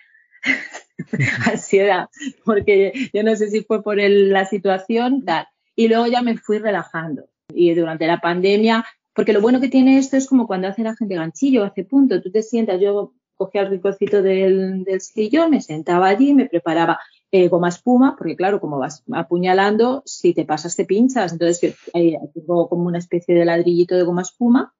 ansiedad, 1.51 2.07
porque 2.45 2.93
yo 3.13 3.23
no 3.23 3.35
sé 3.35 3.49
si 3.49 3.61
fue 3.65 3.83
por 3.83 3.99
el, 3.99 4.31
la 4.31 4.45
situación, 4.45 5.25
tal. 5.25 5.47
Y 5.75 5.89
luego 5.89 6.07
ya 6.07 6.21
me 6.21 6.37
fui 6.37 6.57
relajando. 6.59 7.27
Y 7.53 7.73
durante 7.73 8.07
la 8.07 8.21
pandemia 8.21 8.85
porque 9.15 9.31
lo 9.31 9.41
bueno 9.41 9.61
que 9.61 9.69
tiene 9.69 9.97
esto 9.97 10.17
es 10.17 10.27
como 10.27 10.45
cuando 10.45 10.67
hace 10.67 10.83
la 10.83 10.95
gente 10.95 11.15
ganchillo, 11.15 11.63
hace 11.63 11.85
punto, 11.85 12.21
tú 12.21 12.31
te 12.31 12.43
sientas, 12.43 12.81
yo 12.81 13.13
cogía 13.35 13.61
el 13.61 13.69
ricocito 13.69 14.21
del, 14.21 14.83
del 14.83 14.99
sillón, 14.99 15.51
me 15.51 15.61
sentaba 15.61 16.09
allí, 16.09 16.33
me 16.33 16.47
preparaba 16.47 16.99
eh, 17.35 17.49
goma 17.49 17.67
espuma, 17.67 18.15
porque 18.17 18.37
claro, 18.37 18.61
como 18.61 18.79
vas 18.79 19.03
apuñalando, 19.11 20.03
si 20.05 20.33
te 20.33 20.45
pasas 20.45 20.77
te 20.77 20.85
pinchas, 20.85 21.33
entonces 21.33 21.75
eh, 21.93 22.17
tengo 22.33 22.69
como 22.69 22.85
una 22.85 22.99
especie 22.99 23.35
de 23.35 23.43
ladrillito 23.43 23.95
de 23.95 24.03
goma 24.03 24.21
espuma 24.21 24.73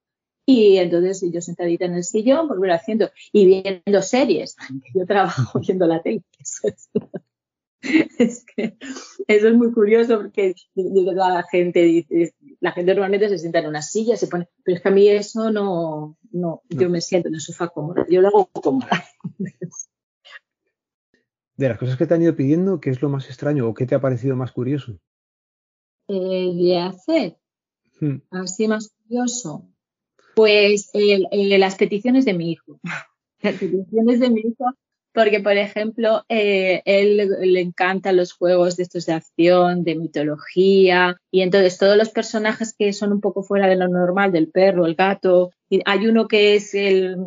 y 0.46 0.78
entonces 0.78 1.22
yo 1.34 1.42
sentadita 1.42 1.84
en 1.84 1.96
el 1.96 2.06
sillón, 2.06 2.48
volver 2.48 2.72
haciendo 2.72 3.10
y 3.34 3.46
viendo 3.46 4.02
series, 4.02 4.56
yo 4.96 5.06
trabajo 5.06 5.60
viendo 5.60 5.86
la 5.86 6.02
tele, 6.02 6.24
eso 6.40 6.70
es, 6.70 6.90
es 8.20 8.46
que 8.46 8.78
eso 9.28 9.48
es 9.50 9.54
muy 9.54 9.74
curioso 9.74 10.18
porque 10.18 10.56
la 10.76 11.44
gente 11.52 11.82
dice, 11.82 12.36
la 12.62 12.72
gente 12.72 12.94
normalmente 12.94 13.28
se 13.28 13.38
sienta 13.38 13.60
en 13.60 13.68
una 13.68 13.82
silla, 13.82 14.16
se 14.16 14.28
pone, 14.28 14.48
pero 14.64 14.78
es 14.78 14.82
que 14.82 14.88
a 14.88 14.94
mí 14.94 15.10
eso 15.10 15.52
no, 15.52 16.18
no, 16.32 16.62
no. 16.70 16.80
yo 16.80 16.90
me 16.90 17.02
siento 17.02 17.28
en 17.28 17.36
el 17.36 17.42
sofá 17.42 17.68
cómoda, 17.68 18.06
yo 18.10 18.22
lo 18.22 18.30
hago 18.30 18.46
cómoda. 18.46 19.04
De 21.58 21.70
las 21.70 21.78
cosas 21.78 21.98
que 21.98 22.06
te 22.06 22.14
han 22.14 22.22
ido 22.22 22.36
pidiendo, 22.36 22.80
¿qué 22.80 22.90
es 22.90 23.02
lo 23.02 23.10
más 23.10 23.28
extraño 23.28 23.68
o 23.68 23.74
qué 23.74 23.86
te 23.86 23.96
ha 23.96 24.02
parecido 24.02 24.36
más 24.36 24.52
curioso? 24.52 25.00
Eh, 26.08 26.52
de 26.54 26.80
hacer, 26.80 27.38
hmm. 28.00 28.18
así 28.32 28.68
más 28.68 28.90
curioso, 28.90 29.68
pues 30.36 30.90
eh, 30.94 31.24
las 31.58 31.76
peticiones 31.76 32.26
de 32.26 32.34
mi 32.34 32.52
hijo. 32.52 32.80
Las 33.42 33.56
peticiones 33.56 34.20
de 34.22 34.30
mi 34.32 34.42
hijo 34.42 34.66
porque, 35.16 35.40
por 35.40 35.54
ejemplo, 35.54 36.26
eh, 36.28 36.82
él 36.84 37.32
le 37.40 37.62
encantan 37.62 38.18
los 38.18 38.34
juegos 38.34 38.76
de 38.76 38.84
estos 38.84 39.06
de 39.06 39.14
acción, 39.14 39.86
de 39.86 39.96
mitología, 39.96 41.16
y 41.32 41.42
entonces 41.42 41.78
todos 41.78 41.96
los 41.96 42.10
personajes 42.10 42.76
que 42.78 42.92
son 42.92 43.14
un 43.14 43.22
poco 43.22 43.42
fuera 43.42 43.68
de 43.68 43.78
lo 43.78 43.88
normal, 43.88 44.34
del 44.34 44.50
perro, 44.50 44.86
el 44.86 44.96
gato, 44.96 45.52
y 45.76 45.82
hay 45.86 46.08
uno 46.08 46.28
que 46.28 46.56
es 46.56 46.74
el 46.74 47.18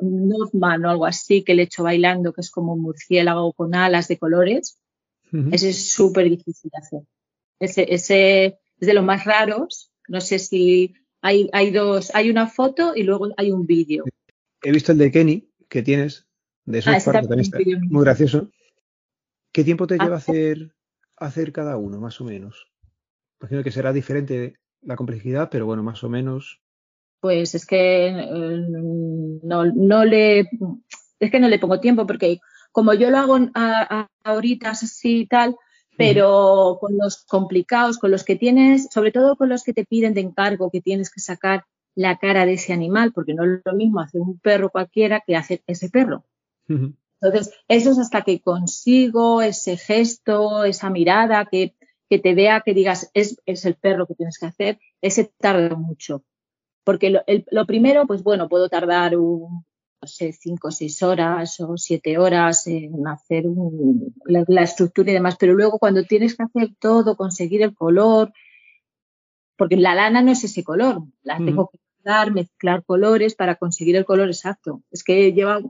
Northman 0.00 0.84
o 0.84 0.90
algo 0.90 1.06
así, 1.06 1.42
que 1.42 1.54
le 1.54 1.62
echo 1.62 1.82
bailando, 1.82 2.32
que 2.32 2.42
es 2.42 2.50
como 2.50 2.74
un 2.74 2.82
murciélago 2.82 3.52
con 3.54 3.74
alas 3.74 4.08
de 4.08 4.18
colores. 4.18 4.78
Ese 5.52 5.70
es 5.70 5.90
súper 5.90 6.28
difícil 6.28 6.70
de 6.70 6.78
hacer. 6.78 7.00
Ese, 7.60 7.86
ese 7.94 8.58
es 8.78 8.86
de 8.86 8.94
los 8.94 9.04
más 9.04 9.24
raros. 9.24 9.92
No 10.06 10.20
sé 10.20 10.38
si 10.38 10.94
hay, 11.20 11.48
hay 11.52 11.70
dos, 11.70 12.14
hay 12.14 12.30
una 12.30 12.46
foto 12.46 12.94
y 12.94 13.02
luego 13.02 13.28
hay 13.36 13.50
un 13.50 13.66
vídeo. 13.66 14.04
He 14.62 14.72
visto 14.72 14.92
el 14.92 14.98
de 14.98 15.10
Kenny 15.10 15.50
que 15.68 15.82
tienes, 15.82 16.26
de 16.64 16.78
esos 16.78 17.08
ah, 17.08 17.12
también 17.12 17.42
muy 17.88 18.04
gracioso. 18.04 18.50
¿Qué 19.52 19.64
tiempo 19.64 19.86
te 19.86 19.98
lleva 19.98 20.14
ah, 20.14 20.18
hacer, 20.18 20.74
hacer 21.16 21.52
cada 21.52 21.76
uno, 21.76 22.00
más 22.00 22.20
o 22.20 22.24
menos? 22.24 22.70
Imagino 23.40 23.62
que 23.62 23.70
será 23.70 23.92
diferente 23.92 24.56
la 24.82 24.96
complejidad, 24.96 25.48
pero 25.50 25.66
bueno, 25.66 25.82
más 25.82 26.04
o 26.04 26.08
menos. 26.08 26.60
Pues 27.20 27.54
es 27.54 27.66
que 27.66 28.08
eh, 28.08 28.66
no, 29.42 29.64
no 29.64 30.04
le 30.04 30.48
es 31.20 31.30
que 31.30 31.40
no 31.40 31.48
le 31.48 31.58
pongo 31.58 31.80
tiempo 31.80 32.06
porque 32.06 32.40
como 32.72 32.94
yo 32.94 33.10
lo 33.10 33.18
hago 33.18 33.38
ahorita 34.22 34.70
así 34.70 35.20
y 35.20 35.26
tal, 35.26 35.56
pero 35.96 36.78
con 36.80 36.96
los 36.96 37.24
complicados, 37.24 37.98
con 37.98 38.12
los 38.12 38.24
que 38.24 38.36
tienes, 38.36 38.88
sobre 38.92 39.10
todo 39.10 39.36
con 39.36 39.48
los 39.48 39.64
que 39.64 39.72
te 39.72 39.84
piden 39.84 40.14
de 40.14 40.20
encargo, 40.20 40.70
que 40.70 40.80
tienes 40.80 41.10
que 41.10 41.20
sacar 41.20 41.64
la 41.96 42.18
cara 42.18 42.46
de 42.46 42.52
ese 42.52 42.72
animal, 42.72 43.12
porque 43.12 43.34
no 43.34 43.42
es 43.44 43.60
lo 43.64 43.72
mismo 43.72 43.98
hacer 44.00 44.20
un 44.20 44.38
perro 44.38 44.70
cualquiera 44.70 45.20
que 45.26 45.34
hacer 45.34 45.62
ese 45.66 45.90
perro. 45.90 46.24
Entonces, 46.68 47.52
eso 47.66 47.90
es 47.90 47.98
hasta 47.98 48.22
que 48.22 48.40
consigo 48.40 49.42
ese 49.42 49.76
gesto, 49.76 50.62
esa 50.62 50.90
mirada, 50.90 51.46
que, 51.50 51.74
que 52.08 52.20
te 52.20 52.34
vea, 52.34 52.62
que 52.64 52.74
digas, 52.74 53.10
es, 53.14 53.40
es, 53.46 53.64
el 53.64 53.74
perro 53.74 54.06
que 54.06 54.14
tienes 54.14 54.38
que 54.38 54.46
hacer, 54.46 54.78
ese 55.00 55.32
tarda 55.38 55.74
mucho. 55.74 56.22
Porque 56.88 57.10
lo, 57.10 57.22
lo 57.50 57.66
primero, 57.66 58.06
pues 58.06 58.22
bueno, 58.22 58.48
puedo 58.48 58.70
tardar 58.70 59.14
un, 59.14 59.62
no 60.00 60.08
sé, 60.08 60.32
cinco 60.32 60.68
o 60.68 60.70
seis 60.70 61.02
horas 61.02 61.60
o 61.60 61.76
siete 61.76 62.16
horas 62.16 62.66
en 62.66 63.06
hacer 63.06 63.44
la, 64.24 64.62
estructura 64.62 65.10
y 65.10 65.12
demás, 65.12 65.36
pero 65.38 65.52
luego 65.52 65.78
cuando 65.78 66.04
tienes 66.04 66.34
que 66.34 66.44
hacer 66.44 66.70
todo, 66.80 67.14
conseguir 67.14 67.60
el 67.60 67.74
color, 67.74 68.32
porque 69.58 69.76
la 69.76 69.94
lana 69.94 70.22
no 70.22 70.30
es 70.30 70.44
ese 70.44 70.64
color, 70.64 71.02
la 71.20 71.36
tengo 71.36 71.68
que 71.68 71.78
dar, 72.02 72.32
mezclar 72.32 72.82
colores 72.86 73.34
para 73.34 73.56
conseguir 73.56 73.94
el 73.94 74.06
color 74.06 74.28
exacto. 74.28 74.82
Es 74.90 75.04
que 75.04 75.34
lleva 75.34 75.60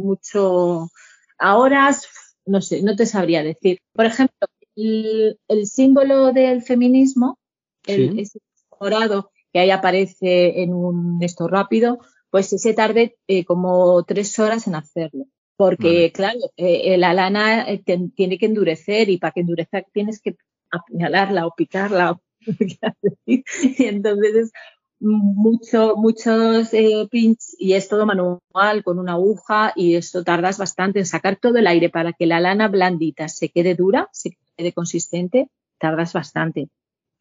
mucho, 0.00 0.88
a 1.36 1.58
horas, 1.58 2.08
no 2.46 2.62
sé, 2.62 2.80
no 2.80 2.96
te 2.96 3.04
sabría 3.04 3.42
decir. 3.42 3.80
Por 3.92 4.06
ejemplo, 4.06 4.48
el, 4.76 5.66
símbolo 5.66 6.32
del 6.32 6.62
feminismo, 6.62 7.38
el, 7.86 8.18
ese 8.18 8.38
morado 8.80 9.30
que 9.54 9.60
ahí 9.60 9.70
aparece 9.70 10.62
en 10.62 10.74
un 10.74 11.22
esto 11.22 11.46
rápido, 11.46 12.00
pues 12.28 12.52
ese 12.52 12.74
tarde 12.74 13.16
eh, 13.28 13.44
como 13.44 14.02
tres 14.02 14.36
horas 14.40 14.66
en 14.66 14.74
hacerlo. 14.74 15.26
Porque, 15.56 16.10
claro, 16.12 16.40
eh, 16.56 16.98
la 16.98 17.14
lana 17.14 17.70
eh, 17.70 17.80
tiene 18.16 18.36
que 18.38 18.46
endurecer 18.46 19.08
y 19.08 19.18
para 19.18 19.30
que 19.30 19.40
endurezca 19.42 19.82
tienes 19.92 20.20
que 20.20 20.34
apuñalarla 20.72 21.46
o 21.46 21.54
picarla. 21.54 22.20
y 23.26 23.44
entonces 23.78 24.34
es 24.34 24.52
mucho, 24.98 25.94
muchos 25.96 26.70
pinch 27.08 27.38
y 27.56 27.74
es 27.74 27.88
todo 27.88 28.06
manual 28.06 28.82
con 28.82 28.98
una 28.98 29.12
aguja 29.12 29.72
y 29.76 29.94
esto 29.94 30.24
tardas 30.24 30.58
bastante 30.58 30.98
en 30.98 31.06
sacar 31.06 31.36
todo 31.36 31.58
el 31.58 31.68
aire 31.68 31.90
para 31.90 32.12
que 32.12 32.26
la 32.26 32.40
lana 32.40 32.66
blandita 32.66 33.28
se 33.28 33.50
quede 33.50 33.76
dura, 33.76 34.08
se 34.10 34.36
quede 34.56 34.72
consistente, 34.72 35.48
tardas 35.78 36.12
bastante. 36.12 36.68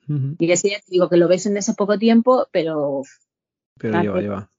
Y 0.07 0.51
así 0.51 0.73
digo 0.87 1.09
que 1.09 1.17
lo 1.17 1.27
ves 1.27 1.45
en 1.45 1.57
ese 1.57 1.73
poco 1.73 1.97
tiempo, 1.97 2.47
pero... 2.51 3.03
Pero 3.79 4.01
lleva, 4.01 4.21
lleva 4.21 4.49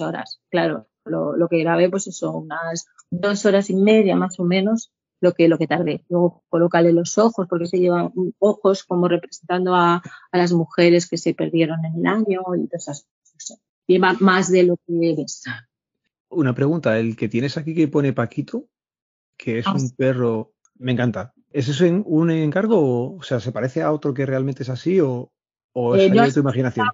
horas. 0.00 0.40
Claro, 0.50 0.88
lo, 1.04 1.48
que 1.48 1.58
grabé, 1.58 1.90
pues 1.90 2.06
eso, 2.06 2.32
unas 2.32 2.86
dos 3.10 3.44
horas 3.46 3.70
y 3.70 3.76
media 3.76 4.16
más 4.16 4.38
o 4.40 4.44
menos, 4.44 4.92
lo 5.20 5.32
que, 5.32 5.48
lo 5.48 5.58
que 5.58 5.66
tardé. 5.66 6.04
Luego 6.08 6.42
colocarle 6.48 6.92
los 6.92 7.18
ojos, 7.18 7.46
porque 7.48 7.66
se 7.66 7.78
llevan 7.78 8.12
ojos 8.38 8.84
como 8.84 9.08
representando 9.08 9.74
a, 9.74 10.02
las 10.32 10.52
mujeres 10.52 11.08
que 11.08 11.18
se 11.18 11.34
perdieron 11.34 11.84
en 11.84 12.00
el 12.00 12.06
año 12.06 12.42
y 12.56 12.66
todas 12.66 12.82
esas 12.82 13.06
cosas. 13.32 13.60
Lleva 13.86 14.14
más 14.20 14.50
de 14.50 14.64
lo 14.64 14.76
que 14.76 15.14
ves. 15.16 15.44
Una 16.30 16.54
pregunta, 16.54 16.98
el 16.98 17.16
que 17.16 17.28
tienes 17.28 17.56
aquí 17.56 17.74
que 17.74 17.88
pone 17.88 18.12
Paquito, 18.12 18.66
que 19.36 19.58
es 19.58 19.66
ah, 19.66 19.74
un 19.74 19.90
perro, 19.90 20.53
me 20.78 20.92
encanta. 20.92 21.32
¿Es 21.50 21.68
eso 21.68 21.84
un 22.06 22.30
encargo 22.30 23.16
o, 23.16 23.22
sea, 23.22 23.40
se 23.40 23.52
parece 23.52 23.82
a 23.82 23.92
otro 23.92 24.12
que 24.12 24.26
realmente 24.26 24.64
es 24.64 24.68
así 24.68 25.00
o, 25.00 25.32
o 25.72 25.94
es 25.94 26.10
eh, 26.10 26.32
tu 26.32 26.40
imaginación? 26.40 26.88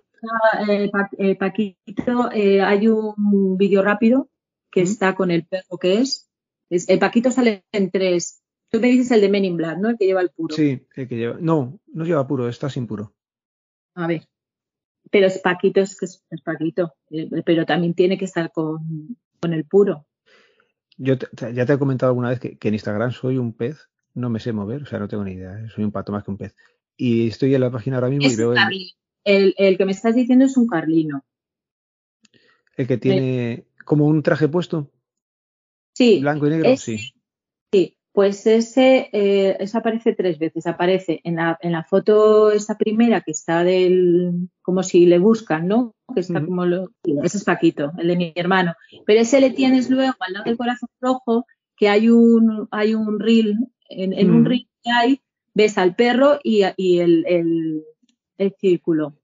eh, 0.68 0.90
eh 1.18 1.36
Paquito, 1.36 2.30
eh, 2.32 2.60
hay 2.60 2.88
un 2.88 3.56
vídeo 3.56 3.82
rápido 3.82 4.28
que 4.70 4.82
está 4.82 5.14
con 5.14 5.30
el 5.30 5.46
perro 5.46 5.78
que 5.78 6.00
es. 6.00 6.30
El 6.68 6.98
Paquito 6.98 7.30
sale 7.30 7.64
en 7.72 7.90
tres. 7.90 8.42
Tú 8.70 8.78
me 8.80 8.88
dices 8.88 9.10
el 9.10 9.22
de 9.22 9.28
Men 9.28 9.44
in 9.44 9.56
Black, 9.56 9.78
¿no? 9.78 9.88
El 9.88 9.98
que 9.98 10.06
lleva 10.06 10.20
el 10.20 10.30
puro. 10.30 10.54
Sí, 10.54 10.86
el 10.94 11.08
que 11.08 11.16
lleva. 11.16 11.38
No, 11.40 11.80
no 11.92 12.04
lleva 12.04 12.26
puro, 12.26 12.48
está 12.48 12.70
sin 12.70 12.86
puro. 12.86 13.14
A 13.94 14.06
ver. 14.06 14.28
Pero 15.10 15.26
es 15.26 15.38
Paquito, 15.38 15.80
es 15.80 15.98
que 15.98 16.04
es, 16.04 16.22
Paquito. 16.44 16.94
Eh, 17.10 17.28
pero 17.44 17.66
también 17.66 17.94
tiene 17.94 18.16
que 18.16 18.26
estar 18.26 18.52
con, 18.52 19.16
con 19.40 19.52
el 19.52 19.64
puro. 19.64 20.06
Yo 21.02 21.14
ya 21.54 21.64
te 21.64 21.72
he 21.72 21.78
comentado 21.78 22.10
alguna 22.10 22.28
vez 22.28 22.40
que, 22.40 22.58
en 22.60 22.74
Instagram 22.74 23.10
soy 23.10 23.38
un 23.38 23.54
pez, 23.54 23.88
no 24.12 24.28
me 24.28 24.38
sé 24.38 24.52
mover, 24.52 24.82
o 24.82 24.86
sea, 24.86 24.98
no 24.98 25.08
tengo 25.08 25.24
ni 25.24 25.32
idea, 25.32 25.66
soy 25.74 25.82
un 25.82 25.92
pato 25.92 26.12
más 26.12 26.22
que 26.22 26.30
un 26.30 26.36
pez. 26.36 26.54
Y 26.94 27.28
estoy 27.28 27.54
en 27.54 27.62
la 27.62 27.70
página 27.70 27.96
ahora 27.96 28.10
mismo 28.10 28.30
y 28.30 28.36
veo. 28.36 28.52
El, 28.52 28.92
el, 29.24 29.54
el, 29.56 29.78
que 29.78 29.86
me 29.86 29.92
estás 29.92 30.14
diciendo 30.14 30.44
es 30.44 30.58
un 30.58 30.66
carlino. 30.66 31.24
¿El 32.76 32.86
que 32.86 32.98
tiene 32.98 33.64
como 33.86 34.04
un 34.04 34.22
traje 34.22 34.48
puesto? 34.48 34.90
Sí. 35.94 36.20
¿Blanco 36.20 36.46
y 36.46 36.50
negro? 36.50 36.76
sí. 36.76 37.14
Sí, 37.72 37.96
pues 38.12 38.44
ese, 38.46 39.08
eh, 39.12 39.56
ese 39.60 39.78
aparece 39.78 40.14
tres 40.14 40.38
veces. 40.38 40.66
Aparece 40.66 41.20
en 41.24 41.36
la, 41.36 41.58
en 41.60 41.72
la 41.72 41.84
foto 41.84 42.50
esa 42.50 42.76
primera 42.76 43.20
que 43.20 43.30
está 43.30 43.62
del, 43.62 44.48
como 44.62 44.82
si 44.82 45.06
le 45.06 45.18
buscan, 45.18 45.68
¿no? 45.68 45.94
Que 46.12 46.20
está 46.20 46.44
como 46.44 46.66
lo, 46.66 46.90
ese 47.22 47.38
es 47.38 47.44
Paquito, 47.44 47.92
el 47.98 48.08
de 48.08 48.16
mi 48.16 48.32
hermano. 48.34 48.74
Pero 49.06 49.20
ese 49.20 49.40
le 49.40 49.50
tienes 49.50 49.90
luego 49.90 50.14
al 50.20 50.32
lado 50.32 50.44
del 50.44 50.56
corazón 50.56 50.88
rojo 51.00 51.46
que 51.76 51.88
hay 51.88 52.08
un, 52.10 52.68
hay 52.72 52.94
un 52.94 53.20
reel, 53.20 53.56
en, 53.88 54.30
un 54.30 54.44
reel 54.44 54.68
que 54.82 54.90
hay, 54.90 55.20
ves 55.54 55.78
al 55.78 55.94
perro 55.94 56.40
y, 56.42 56.62
y 56.76 56.98
el, 56.98 57.24
el, 57.26 57.84
el 58.38 58.54
círculo. 58.58 59.14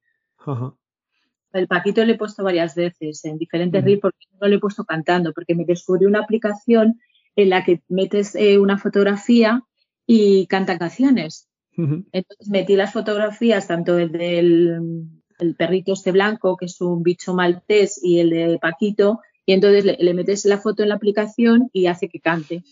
El 1.52 1.66
Paquito 1.66 2.04
le 2.04 2.12
he 2.12 2.18
puesto 2.18 2.44
varias 2.44 2.74
veces 2.76 3.24
en 3.24 3.36
diferentes 3.36 3.82
reels 3.82 4.00
porque 4.00 4.26
no 4.40 4.46
lo 4.46 4.54
he 4.54 4.60
puesto 4.60 4.84
cantando, 4.84 5.32
porque 5.32 5.54
me 5.54 5.64
descubrí 5.64 6.06
una 6.06 6.20
aplicación 6.20 7.00
en 7.36 7.50
la 7.50 7.64
que 7.64 7.82
metes 7.88 8.34
eh, 8.34 8.58
una 8.58 8.78
fotografía 8.78 9.62
y 10.06 10.46
canta 10.46 10.78
canciones. 10.78 11.48
Entonces 11.76 12.48
metí 12.48 12.74
las 12.74 12.94
fotografías, 12.94 13.68
tanto 13.68 13.98
el 13.98 14.10
del 14.10 15.54
perrito 15.58 15.92
este 15.92 16.10
blanco, 16.10 16.56
que 16.56 16.64
es 16.64 16.80
un 16.80 17.02
bicho 17.02 17.34
maltés, 17.34 18.02
y 18.02 18.20
el 18.20 18.30
de 18.30 18.58
Paquito, 18.58 19.20
y 19.44 19.52
entonces 19.52 19.84
le, 19.84 20.14
metes 20.14 20.46
la 20.46 20.56
foto 20.56 20.82
en 20.82 20.88
la 20.88 20.94
aplicación 20.94 21.68
y 21.74 21.86
hace 21.86 22.08
que 22.08 22.20
cante. 22.20 22.64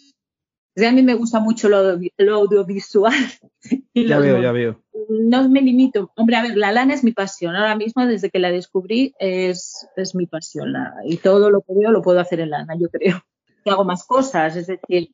a 0.76 0.90
mí 0.90 1.02
me 1.02 1.14
gusta 1.14 1.38
mucho 1.38 1.68
lo, 1.68 1.98
lo 2.16 2.34
audiovisual. 2.34 3.12
ya 3.94 4.18
veo, 4.18 4.40
ya 4.40 4.52
veo 4.52 4.84
no 5.08 5.48
me 5.48 5.62
limito. 5.62 6.12
Hombre, 6.16 6.36
a 6.36 6.42
ver, 6.42 6.56
la 6.56 6.72
lana 6.72 6.94
es 6.94 7.04
mi 7.04 7.12
pasión. 7.12 7.56
Ahora 7.56 7.76
mismo, 7.76 8.06
desde 8.06 8.30
que 8.30 8.38
la 8.38 8.50
descubrí, 8.50 9.14
es, 9.18 9.86
es 9.96 10.14
mi 10.14 10.26
pasión. 10.26 10.74
y 11.04 11.16
todo 11.18 11.50
lo 11.50 11.62
que 11.62 11.74
veo 11.74 11.90
lo 11.90 12.02
puedo 12.02 12.20
hacer 12.20 12.40
en 12.40 12.50
lana, 12.50 12.74
yo 12.78 12.88
creo. 12.88 13.22
Y 13.64 13.70
hago 13.70 13.84
más 13.84 14.04
cosas, 14.04 14.56
es 14.56 14.66
decir, 14.66 15.10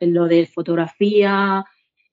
lo 0.00 0.26
de 0.26 0.46
fotografía, 0.46 1.64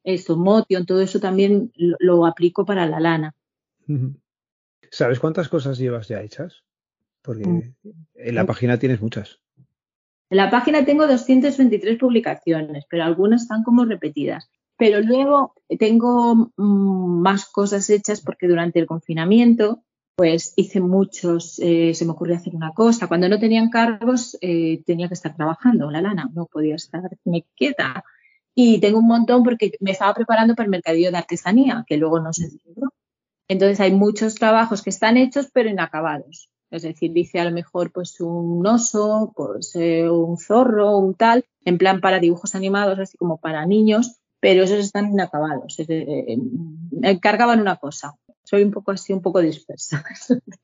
esto, 0.03 0.37
motion, 0.37 0.85
todo 0.85 1.01
eso 1.01 1.19
también 1.19 1.71
lo, 1.75 2.25
aplico 2.25 2.65
para 2.65 2.85
la 2.85 2.99
lana. 2.99 3.35
¿Sabes 4.89 5.19
cuántas 5.19 5.47
cosas 5.49 5.77
llevas 5.77 6.07
ya 6.07 6.21
hechas? 6.21 6.63
Porque 7.21 7.47
mm. 7.47 7.75
en 8.15 8.35
la 8.35 8.45
página 8.45 8.77
tienes 8.77 9.01
muchas. 9.01 9.39
En 10.29 10.37
la 10.37 10.49
página 10.49 10.85
tengo 10.85 11.07
223 11.07 11.97
publicaciones, 11.97 12.85
pero 12.89 13.03
algunas 13.03 13.43
están 13.43 13.63
como 13.63 13.85
repetidas. 13.85 14.49
Pero 14.77 15.01
luego 15.01 15.53
tengo 15.77 16.51
mm, 16.57 17.21
más 17.21 17.45
cosas 17.45 17.89
hechas 17.89 18.21
porque 18.21 18.47
durante 18.47 18.79
el 18.79 18.87
confinamiento 18.87 19.83
pues 20.15 20.53
hice 20.55 20.79
muchos, 20.79 21.59
eh, 21.59 21.93
se 21.93 22.05
me 22.05 22.11
ocurrió 22.11 22.35
hacer 22.35 22.55
una 22.55 22.71
cosa. 22.71 23.07
Cuando 23.07 23.29
no 23.29 23.39
tenían 23.39 23.69
cargos 23.69 24.37
eh, 24.41 24.83
tenía 24.85 25.07
que 25.07 25.15
estar 25.15 25.35
trabajando 25.35 25.89
la 25.89 26.01
lana, 26.01 26.29
no 26.33 26.45
podía 26.45 26.75
estar 26.75 27.01
quieta. 27.55 28.03
Y 28.53 28.79
tengo 28.79 28.99
un 28.99 29.07
montón 29.07 29.43
porque 29.43 29.71
me 29.79 29.91
estaba 29.91 30.13
preparando 30.13 30.55
para 30.55 30.65
el 30.65 30.71
mercadillo 30.71 31.11
de 31.11 31.17
artesanía, 31.17 31.85
que 31.87 31.97
luego 31.97 32.19
no 32.19 32.33
se 32.33 32.49
celebró. 32.49 32.93
Entonces 33.47 33.79
hay 33.79 33.91
muchos 33.93 34.35
trabajos 34.35 34.81
que 34.81 34.89
están 34.89 35.17
hechos 35.17 35.49
pero 35.53 35.69
inacabados. 35.69 36.49
Es 36.69 36.83
decir, 36.83 37.11
dice 37.11 37.39
a 37.39 37.45
lo 37.45 37.51
mejor 37.51 37.91
pues 37.91 38.19
un 38.21 38.65
oso, 38.65 39.33
pues 39.35 39.75
eh, 39.75 40.09
un 40.09 40.37
zorro, 40.37 40.97
un 40.97 41.15
tal, 41.15 41.45
en 41.65 41.77
plan 41.77 41.99
para 41.99 42.19
dibujos 42.19 42.55
animados, 42.55 42.97
así 42.99 43.17
como 43.17 43.37
para 43.37 43.65
niños, 43.65 44.21
pero 44.39 44.63
esos 44.63 44.79
están 44.79 45.11
inacabados. 45.11 45.77
Me 45.87 47.11
encargaban 47.11 47.59
una 47.59 47.75
cosa. 47.75 48.15
Soy 48.51 48.63
un 48.63 48.71
poco 48.71 48.91
así, 48.91 49.13
un 49.13 49.21
poco 49.21 49.39
dispersa. 49.39 50.03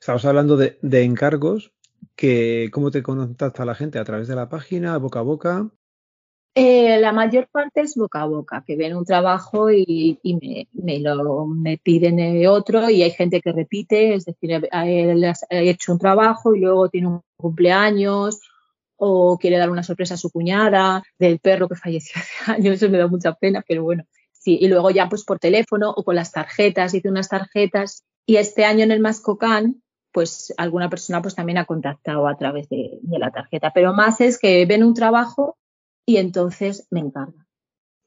Estamos 0.00 0.24
hablando 0.24 0.56
de, 0.56 0.78
encargos. 1.02 1.72
Que, 2.14 2.70
¿Cómo 2.72 2.92
te 2.92 3.02
contacta 3.02 3.64
la 3.64 3.74
gente? 3.74 3.98
¿A 3.98 4.04
través 4.04 4.28
de 4.28 4.36
la 4.36 4.48
página, 4.48 4.96
boca 4.98 5.18
a 5.18 5.22
boca? 5.22 5.68
Eh, 6.54 7.00
la 7.00 7.12
mayor 7.12 7.48
parte 7.50 7.80
es 7.80 7.96
boca 7.96 8.22
a 8.22 8.26
boca, 8.26 8.62
que 8.64 8.76
ven 8.76 8.94
un 8.94 9.04
trabajo 9.04 9.72
y, 9.72 10.20
me, 10.72 11.00
lo 11.00 11.46
me 11.48 11.78
piden 11.78 12.46
otro 12.46 12.88
y 12.88 13.02
hay 13.02 13.10
gente 13.10 13.40
que 13.40 13.50
repite, 13.50 14.14
es 14.14 14.24
decir, 14.24 14.52
he, 14.52 15.68
hecho 15.68 15.92
un 15.92 15.98
trabajo 15.98 16.54
y 16.54 16.60
luego 16.60 16.88
tiene 16.90 17.08
un 17.08 17.22
cumpleaños 17.36 18.40
o 18.94 19.36
quiere 19.36 19.58
dar 19.58 19.70
una 19.70 19.82
sorpresa 19.82 20.14
a 20.14 20.16
su 20.18 20.30
cuñada 20.30 21.02
del 21.18 21.40
perro 21.40 21.68
que 21.68 21.74
falleció 21.74 22.20
hace 22.22 22.52
años, 22.52 22.76
eso 22.76 22.88
me 22.88 22.98
da 22.98 23.08
mucha 23.08 23.34
pena, 23.34 23.64
pero 23.66 23.82
bueno, 23.82 24.04
sí, 24.40 24.58
y 24.60 24.68
luego 24.68 24.90
ya 24.90 25.08
pues 25.08 25.24
por 25.24 25.38
teléfono 25.38 25.90
o 25.90 26.02
con 26.02 26.16
las 26.16 26.32
tarjetas, 26.32 26.94
hice 26.94 27.08
unas 27.08 27.28
tarjetas 27.28 28.04
y 28.26 28.36
este 28.36 28.64
año 28.64 28.82
en 28.82 28.90
el 28.90 29.00
Mascocán 29.00 29.82
pues 30.12 30.52
alguna 30.56 30.90
persona 30.90 31.22
pues 31.22 31.36
también 31.36 31.58
ha 31.58 31.66
contactado 31.66 32.26
a 32.26 32.36
través 32.36 32.68
de, 32.68 32.98
de 33.00 33.18
la 33.18 33.30
tarjeta, 33.30 33.70
pero 33.72 33.94
más 33.94 34.20
es 34.20 34.38
que 34.38 34.66
ven 34.66 34.82
un 34.82 34.94
trabajo 34.94 35.56
y 36.04 36.16
entonces 36.16 36.88
me 36.90 37.00
encarga. 37.00 37.46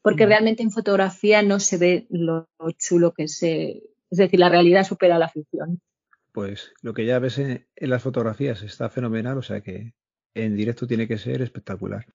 Porque 0.01 0.25
realmente 0.25 0.63
en 0.63 0.71
fotografía 0.71 1.41
no 1.41 1.61
se 1.61 1.77
ve 1.77 2.07
lo 2.09 2.49
chulo 2.77 3.13
que 3.13 3.29
se... 3.29 3.83
Es 4.11 4.17
decir, 4.17 4.37
la 4.37 4.49
realidad 4.49 4.83
supera 4.83 5.17
la 5.17 5.29
ficción. 5.29 5.79
Pues 6.33 6.73
lo 6.81 6.93
que 6.93 7.05
ya 7.05 7.19
ves 7.19 7.39
en, 7.39 7.67
las 7.77 8.03
fotografías 8.03 8.61
está 8.63 8.89
fenomenal, 8.89 9.37
o 9.37 9.41
sea 9.41 9.61
que 9.61 9.93
en 10.35 10.55
directo 10.55 10.87
tiene 10.87 11.07
que 11.07 11.17
ser 11.17 11.41
espectacular. 11.41 12.05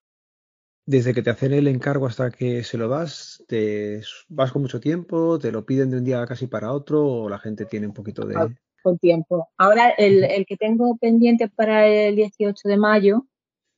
Desde 0.89 1.13
que 1.13 1.23
te 1.23 1.31
hacen 1.31 1.53
el 1.53 1.69
encargo 1.69 2.07
hasta 2.07 2.31
que 2.31 2.65
se 2.65 2.79
lo 2.79 2.89
das, 2.89 3.45
te 3.47 4.01
vas 4.29 4.53
con 4.53 4.63
mucho 4.63 4.81
tiempo, 4.81 5.39
te 5.39 5.53
lo 5.53 5.67
piden 5.67 5.91
de 5.91 5.99
un 5.99 6.05
día 6.05 6.25
casi 6.27 6.47
para 6.47 6.73
otro 6.73 7.07
o 7.07 7.29
la 7.29 7.39
gente 7.39 7.67
tiene 7.67 7.87
un 7.87 7.93
poquito 7.93 8.25
de... 8.25 8.57
Con 8.83 8.97
tiempo. 8.97 9.49
Ahora 9.59 9.91
el, 9.91 10.25
el 10.25 10.47
que 10.47 10.57
tengo 10.57 10.97
pendiente 10.97 11.49
para 11.49 11.87
el 11.87 12.17
18 12.17 12.69
de 12.69 12.77
mayo 12.79 13.27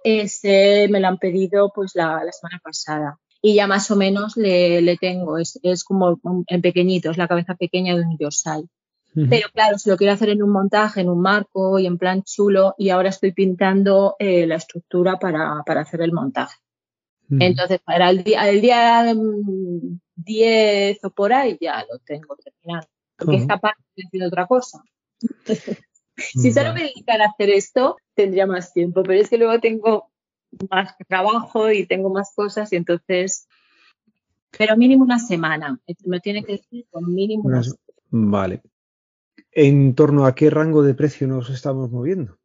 ese 0.05 0.89
me 0.91 1.01
lo 1.01 1.09
han 1.09 1.19
pedido 1.19 1.73
pues 1.75 1.93
la, 1.95 2.21
semana 2.31 2.61
pasada 2.63 3.19
y 3.43 3.55
ya 3.55 3.67
más 3.67 3.91
o 3.91 3.97
menos 3.97 4.37
le, 4.37 4.97
tengo, 4.99 5.39
es, 5.39 5.59
como 5.85 6.21
en 6.47 6.61
pequeñito, 6.61 7.11
es 7.11 7.17
la 7.17 7.29
cabeza 7.29 7.55
pequeña 7.55 7.97
de 7.97 8.03
un 8.03 8.19
Yosai. 8.19 8.69
Pero 9.13 9.49
claro, 9.53 9.77
si 9.79 9.91
lo 9.91 9.97
quiero 9.97 10.13
hacer 10.13 10.29
en 10.29 10.43
un 10.43 10.51
montaje, 10.51 11.01
en 11.01 11.09
un 11.09 11.21
marco 11.21 11.79
y 11.79 11.87
en 11.87 11.99
plan 11.99 12.23
chulo, 12.23 12.75
y 12.79 12.91
ahora 12.91 13.09
estoy 13.09 13.33
pintando 13.33 14.15
eh, 14.19 14.47
la 14.47 14.57
estructura 14.57 15.19
para, 15.19 15.65
hacer 15.67 16.03
el 16.03 16.13
montaje. 16.13 16.59
Entonces, 17.39 17.81
para 17.85 18.11
el 18.11 18.25
día, 18.25 18.49
el 18.49 18.61
día 18.61 19.05
10 20.17 20.99
mm, 21.03 21.07
o 21.07 21.11
por 21.11 21.33
ahí 21.33 21.57
ya 21.61 21.85
lo 21.91 21.99
tengo 22.01 22.37
terminado. 22.37 22.89
Porque 23.17 23.37
esta 23.37 23.59
parte 23.59 23.83
es 23.97 24.23
otra 24.27 24.47
cosa. 24.47 24.83
Si 26.21 26.53
solo 26.53 26.75
me 26.75 26.83
dedicara 26.83 27.25
a 27.25 27.29
hacer 27.29 27.49
esto, 27.49 27.97
tendría 28.15 28.47
más 28.47 28.75
tiempo, 28.75 29.03
pero 29.03 29.21
es 29.21 29.31
que 29.31 29.39
luego 29.39 29.59
tengo 29.59 30.11
más 30.71 30.95
trabajo 31.09 31.71
y 31.71 31.87
tengo 31.87 32.11
más 32.11 32.33
cosas 32.35 32.73
y 32.73 32.77
entonces, 32.77 33.49
pero 34.57 34.77
mínimo 34.77 35.05
una 35.05 35.19
semana. 35.19 35.81
Me 36.05 36.21
tiene 36.21 36.45
que 36.45 36.53
decir 36.53 36.87
con 36.91 37.15
mínimo 37.15 37.45
una 37.45 37.63
semana. 37.63 37.81
Vale. 38.11 38.63
¿En 39.53 39.95
torno 39.95 40.27
a 40.27 40.35
qué 40.35 40.51
rango 40.51 40.83
de 40.83 40.95
precio 40.95 41.27
nos 41.27 41.51
estamos 41.51 41.91
moviendo? 41.91 42.39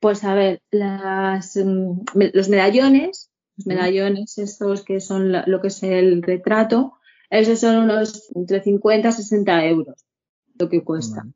Pues 0.00 0.24
a 0.24 0.34
ver, 0.34 0.62
las, 0.70 1.56
mm, 1.56 2.02
los 2.32 2.48
medallones, 2.48 3.27
los 3.58 3.66
medallones 3.66 4.38
estos 4.38 4.84
que 4.84 5.00
son 5.00 5.32
lo 5.32 5.60
que 5.60 5.68
es 5.68 5.82
el 5.82 6.22
retrato, 6.22 6.94
esos 7.28 7.60
son 7.60 7.76
unos 7.76 8.30
entre 8.34 8.62
50 8.62 9.08
y 9.08 9.12
60 9.12 9.66
euros 9.66 10.08
lo 10.58 10.68
que 10.68 10.84
cuesta. 10.84 11.26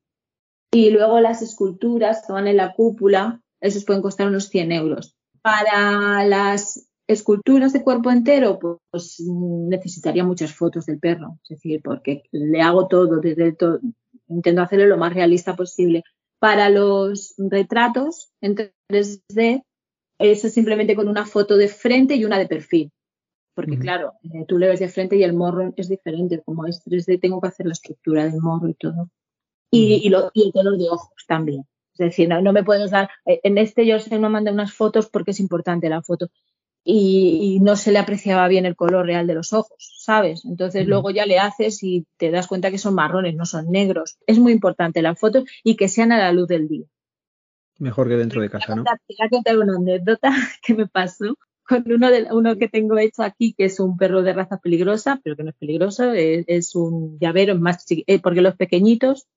Y 0.72 0.90
luego 0.90 1.20
las 1.20 1.42
esculturas 1.42 2.24
que 2.26 2.32
van 2.32 2.48
en 2.48 2.56
la 2.56 2.74
cúpula, 2.74 3.40
esos 3.60 3.84
pueden 3.84 4.02
costar 4.02 4.28
unos 4.28 4.48
100 4.48 4.72
euros. 4.72 5.16
Para 5.42 6.24
las 6.24 6.88
esculturas 7.06 7.72
de 7.72 7.82
cuerpo 7.82 8.10
entero, 8.10 8.58
pues 8.58 9.20
necesitaría 9.20 10.24
muchas 10.24 10.54
fotos 10.54 10.86
del 10.86 10.98
perro, 10.98 11.38
es 11.42 11.50
decir, 11.50 11.80
porque 11.82 12.22
le 12.30 12.62
hago 12.62 12.88
todo, 12.88 13.20
desde 13.20 13.52
todo, 13.52 13.80
intento 14.28 14.62
hacerlo 14.62 14.86
lo 14.86 14.96
más 14.96 15.12
realista 15.12 15.56
posible. 15.56 16.04
Para 16.38 16.70
los 16.70 17.34
retratos 17.36 18.32
en 18.40 18.56
3D, 18.88 19.62
eso 20.22 20.48
simplemente 20.48 20.96
con 20.96 21.08
una 21.08 21.26
foto 21.26 21.56
de 21.56 21.68
frente 21.68 22.14
y 22.16 22.24
una 22.24 22.38
de 22.38 22.46
perfil. 22.46 22.90
Porque 23.54 23.78
claro, 23.78 24.14
eh, 24.22 24.46
tú 24.48 24.58
le 24.58 24.68
ves 24.68 24.80
de 24.80 24.88
frente 24.88 25.16
y 25.16 25.22
el 25.22 25.34
morro 25.34 25.72
es 25.76 25.88
diferente. 25.88 26.40
Como 26.42 26.66
es 26.66 26.82
3D, 26.84 27.20
tengo 27.20 27.40
que 27.40 27.48
hacer 27.48 27.66
la 27.66 27.72
estructura 27.72 28.24
del 28.24 28.40
morro 28.40 28.68
y 28.68 28.74
todo 28.74 29.10
y, 29.72 30.06
el 30.06 30.52
color 30.52 30.76
de 30.76 30.88
ojos 30.90 31.10
también. 31.26 31.64
Es 31.94 31.98
decir, 31.98 32.28
no, 32.28 32.52
me 32.52 32.64
puedes 32.64 32.90
dar, 32.90 33.10
eh, 33.26 33.40
en 33.42 33.58
este 33.58 33.86
yo 33.86 33.98
se 33.98 34.18
me 34.18 34.28
mandé 34.28 34.50
unas 34.50 34.72
fotos 34.72 35.08
porque 35.08 35.32
es 35.32 35.40
importante 35.40 35.88
la 35.88 36.02
foto 36.02 36.30
y, 36.84 37.58
no 37.62 37.76
se 37.76 37.92
le 37.92 37.98
apreciaba 37.98 38.48
bien 38.48 38.66
el 38.66 38.76
color 38.76 39.06
real 39.06 39.26
de 39.26 39.34
los 39.34 39.52
ojos, 39.52 39.76
¿sabes? 39.98 40.44
Entonces 40.44 40.86
luego 40.86 41.10
ya 41.10 41.26
le 41.26 41.38
haces 41.38 41.82
y 41.82 42.06
te 42.16 42.30
das 42.30 42.48
cuenta 42.48 42.70
que 42.70 42.78
son 42.78 42.94
marrones, 42.94 43.34
no 43.34 43.46
son 43.46 43.70
negros. 43.70 44.16
Es 44.26 44.38
muy 44.38 44.52
importante 44.52 45.02
la 45.02 45.14
foto 45.14 45.44
y 45.62 45.76
que 45.76 45.88
sean 45.88 46.12
a 46.12 46.18
la 46.18 46.32
luz 46.32 46.48
del 46.48 46.68
día. 46.68 46.86
Mejor 47.78 48.08
que 48.08 48.16
dentro 48.16 48.40
de 48.40 48.50
casa, 48.50 48.74
¿no? 48.74 48.84
Te 48.84 48.90
voy 48.90 49.26
a 49.26 49.28
contar 49.28 49.58
una 49.58 49.76
anécdota 49.76 50.30
que 50.66 50.74
me 50.74 50.86
pasó 50.86 51.36
con 51.66 51.84
uno, 51.90 52.10
de, 52.10 52.28
uno 52.32 52.56
que 52.58 52.68
tengo 52.68 52.98
hecho 52.98 53.22
aquí, 53.22 53.54
que 53.54 53.64
es 53.64 53.80
un 53.80 53.96
perro 53.96 54.22
de 54.22 54.32
raza 54.32 54.58
peligrosa, 54.58 55.20
pero 55.22 55.36
que 55.36 55.44
no 55.44 55.50
es 55.50 55.56
peligroso, 55.56 56.12
es, 56.12 56.74
un 56.74 57.18
llavero, 57.18 57.56
más 57.56 57.84
eh, 57.88 58.20
porque 58.20 58.42
los 58.42 58.56
pequeñitos 58.56 59.28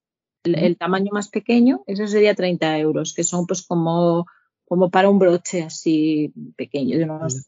el, 0.45 0.77
tamaño 0.77 1.11
más 1.11 1.29
pequeño, 1.29 1.83
eso 1.87 2.07
sería 2.07 2.35
30 2.35 2.77
euros, 2.79 3.13
que 3.13 3.23
son 3.23 3.47
pues 3.47 3.65
como, 3.65 4.25
como 4.65 4.89
para 4.89 5.09
un 5.09 5.19
broche 5.19 5.63
así 5.63 6.33
pequeño, 6.55 6.97
de 6.97 7.05
unos 7.05 7.43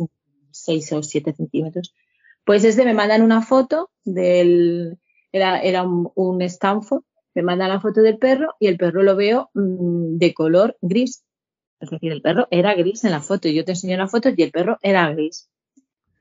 6 0.52 0.94
o 0.94 1.04
7 1.04 1.34
centímetros. 1.34 1.94
Pues 2.44 2.64
este 2.64 2.86
me 2.86 2.94
mandan 2.94 3.22
una 3.22 3.42
foto 3.42 3.92
del, 4.04 4.98
era, 5.32 5.62
era 5.62 5.84
un, 5.84 6.42
Stanford, 6.42 7.04
me 7.38 7.44
mandan 7.44 7.70
la 7.70 7.80
foto 7.80 8.02
del 8.02 8.18
perro 8.18 8.56
y 8.60 8.68
el 8.68 8.78
perro 8.78 9.04
lo 9.04 9.16
veo 9.16 9.50
mm, 9.54 10.18
de 10.18 10.34
color 10.34 10.78
gris. 10.82 11.24
Es 11.80 11.90
decir, 11.90 12.12
el 12.12 12.22
perro 12.22 12.48
era 12.50 12.74
gris 12.74 13.04
en 13.04 13.12
la 13.12 13.22
foto 13.22 13.48
y 13.48 13.54
yo 13.54 13.64
te 13.64 13.74
enseño 13.74 13.96
la 13.98 14.08
foto 14.08 14.30
y 14.36 14.42
el 14.42 14.52
perro 14.52 14.78
era 14.82 15.12
gris. 15.12 15.50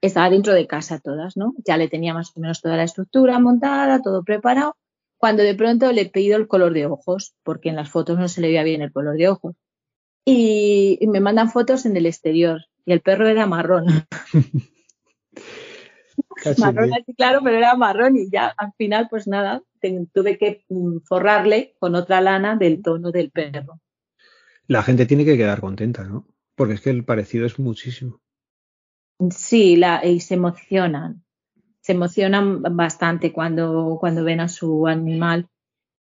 Estaba 0.02 0.28
dentro 0.28 0.52
de 0.52 0.66
casa 0.66 1.00
todas, 1.00 1.36
¿no? 1.36 1.54
Ya 1.66 1.78
le 1.78 1.88
tenía 1.88 2.12
más 2.12 2.32
o 2.36 2.40
menos 2.40 2.60
toda 2.60 2.76
la 2.76 2.84
estructura 2.84 3.38
montada, 3.38 4.02
todo 4.02 4.22
preparado 4.24 4.76
cuando 5.16 5.42
de 5.42 5.54
pronto 5.54 5.90
le 5.92 6.02
he 6.02 6.10
pedido 6.10 6.36
el 6.36 6.46
color 6.46 6.74
de 6.74 6.86
ojos, 6.86 7.34
porque 7.42 7.70
en 7.70 7.76
las 7.76 7.90
fotos 7.90 8.18
no 8.18 8.28
se 8.28 8.40
le 8.40 8.48
veía 8.48 8.62
bien 8.62 8.82
el 8.82 8.92
color 8.92 9.16
de 9.16 9.28
ojos. 9.28 9.56
Y, 10.24 10.98
me 11.08 11.20
mandan 11.20 11.50
fotos 11.50 11.86
en 11.86 11.96
el 11.96 12.04
exterior 12.06 12.66
y 12.84 12.92
el 12.92 13.00
perro 13.00 13.26
era 13.26 13.46
marrón. 13.46 13.86
marrón 16.58 16.92
así 16.92 17.14
claro, 17.14 17.40
pero 17.42 17.56
era 17.56 17.74
marrón 17.76 18.16
y 18.16 18.28
ya 18.30 18.52
al 18.56 18.72
final 18.76 19.08
pues 19.08 19.26
nada, 19.26 19.62
tuve 20.12 20.38
que 20.38 20.64
mm, 20.68 20.98
forrarle 21.04 21.74
con 21.78 21.94
otra 21.94 22.20
lana 22.20 22.56
del 22.56 22.82
tono 22.82 23.10
del 23.10 23.30
perro. 23.30 23.80
La 24.66 24.82
gente 24.82 25.06
tiene 25.06 25.24
que 25.24 25.36
quedar 25.36 25.60
contenta, 25.60 26.04
¿no? 26.04 26.26
Porque 26.54 26.74
es 26.74 26.80
que 26.80 26.90
el 26.90 27.04
parecido 27.04 27.46
es 27.46 27.58
muchísimo. 27.58 28.20
Sí, 29.30 29.76
la, 29.76 30.04
y 30.04 30.20
se 30.20 30.34
emocionan 30.34 31.26
se 31.86 31.92
emocionan 31.92 32.62
bastante 32.62 33.32
cuando, 33.32 33.96
cuando 34.00 34.24
ven 34.24 34.40
a 34.40 34.48
su 34.48 34.88
animal. 34.88 35.46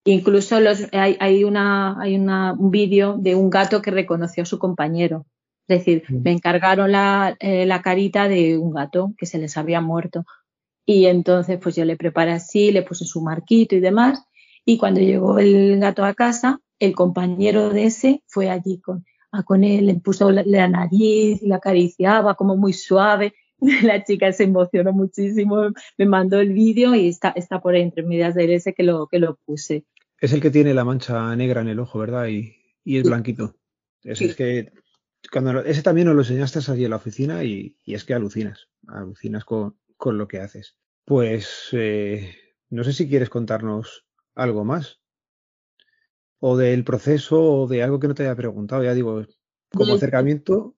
Incluso 0.06 0.60
los, 0.60 0.88
hay, 0.94 1.18
hay, 1.20 1.44
una, 1.44 2.00
hay 2.00 2.16
una, 2.16 2.54
un 2.54 2.70
vídeo 2.70 3.18
de 3.18 3.34
un 3.34 3.50
gato 3.50 3.82
que 3.82 3.90
reconoció 3.90 4.44
a 4.44 4.46
su 4.46 4.58
compañero. 4.58 5.26
Es 5.68 5.80
decir, 5.80 6.04
me 6.08 6.32
encargaron 6.32 6.90
la, 6.90 7.36
eh, 7.38 7.66
la, 7.66 7.82
carita 7.82 8.28
de 8.28 8.56
un 8.56 8.70
gato 8.70 9.12
que 9.18 9.26
se 9.26 9.36
les 9.36 9.58
había 9.58 9.82
muerto. 9.82 10.24
Y 10.90 11.04
entonces, 11.04 11.58
pues 11.62 11.76
yo 11.76 11.84
le 11.84 11.98
preparé 11.98 12.32
así, 12.32 12.72
le 12.72 12.82
puse 12.82 13.04
su 13.04 13.20
marquito 13.20 13.76
y 13.76 13.80
demás. 13.80 14.24
Y 14.64 14.78
cuando 14.78 15.00
llegó 15.00 15.38
el 15.38 15.78
gato 15.78 16.02
a 16.02 16.14
casa, 16.14 16.62
el 16.78 16.94
compañero 16.94 17.68
de 17.68 17.84
ese 17.84 18.22
fue 18.26 18.48
allí 18.48 18.80
con, 18.80 19.04
a 19.30 19.42
con 19.42 19.64
él, 19.64 19.84
le 19.84 19.96
puso 19.96 20.30
la, 20.30 20.42
la 20.46 20.66
nariz, 20.66 21.42
le 21.42 21.54
acariciaba 21.54 22.36
como 22.36 22.56
muy 22.56 22.72
suave. 22.72 23.34
la 23.82 24.02
chica 24.02 24.32
se 24.32 24.44
emocionó 24.44 24.94
muchísimo, 24.94 25.72
me 25.98 26.06
mandó 26.06 26.40
el 26.40 26.54
vídeo 26.54 26.94
y 26.94 27.08
está, 27.08 27.34
está 27.36 27.60
por 27.60 27.74
ahí 27.74 27.82
entre 27.82 28.02
medias 28.02 28.34
de 28.34 28.54
ese 28.54 28.72
que 28.72 28.82
lo, 28.82 29.08
que 29.08 29.18
lo 29.18 29.36
puse. 29.44 29.84
Es 30.18 30.32
el 30.32 30.40
que 30.40 30.50
tiene 30.50 30.72
la 30.72 30.86
mancha 30.86 31.36
negra 31.36 31.60
en 31.60 31.68
el 31.68 31.80
ojo, 31.80 31.98
¿verdad? 31.98 32.28
Y, 32.28 32.56
y 32.82 32.96
es 32.96 33.02
blanquito. 33.02 33.56
Es 34.02 34.34
que 34.34 34.72
cuando 35.30 35.60
ese 35.60 35.82
también 35.82 36.06
nos 36.06 36.16
lo 36.16 36.22
enseñaste 36.22 36.60
allí 36.72 36.84
en 36.84 36.90
la 36.90 36.96
oficina 36.96 37.44
y, 37.44 37.76
es 37.84 38.04
que 38.04 38.14
alucinas, 38.14 38.68
alucinas 38.86 39.44
con, 39.44 39.76
lo 40.06 40.28
que 40.28 40.40
haces. 40.40 40.76
Pues 41.04 41.68
eh, 41.72 42.34
no 42.70 42.84
sé 42.84 42.92
si 42.92 43.08
quieres 43.08 43.30
contarnos 43.30 44.06
algo 44.34 44.64
más. 44.64 45.00
o 46.40 46.56
del 46.56 46.84
proceso 46.84 47.42
o 47.42 47.66
de 47.66 47.82
algo 47.82 47.98
que 47.98 48.08
no 48.08 48.14
te 48.14 48.22
haya 48.22 48.36
preguntado. 48.36 48.82
Ya 48.82 48.94
digo, 48.94 49.24
como 49.72 49.94
acercamiento, 49.94 50.76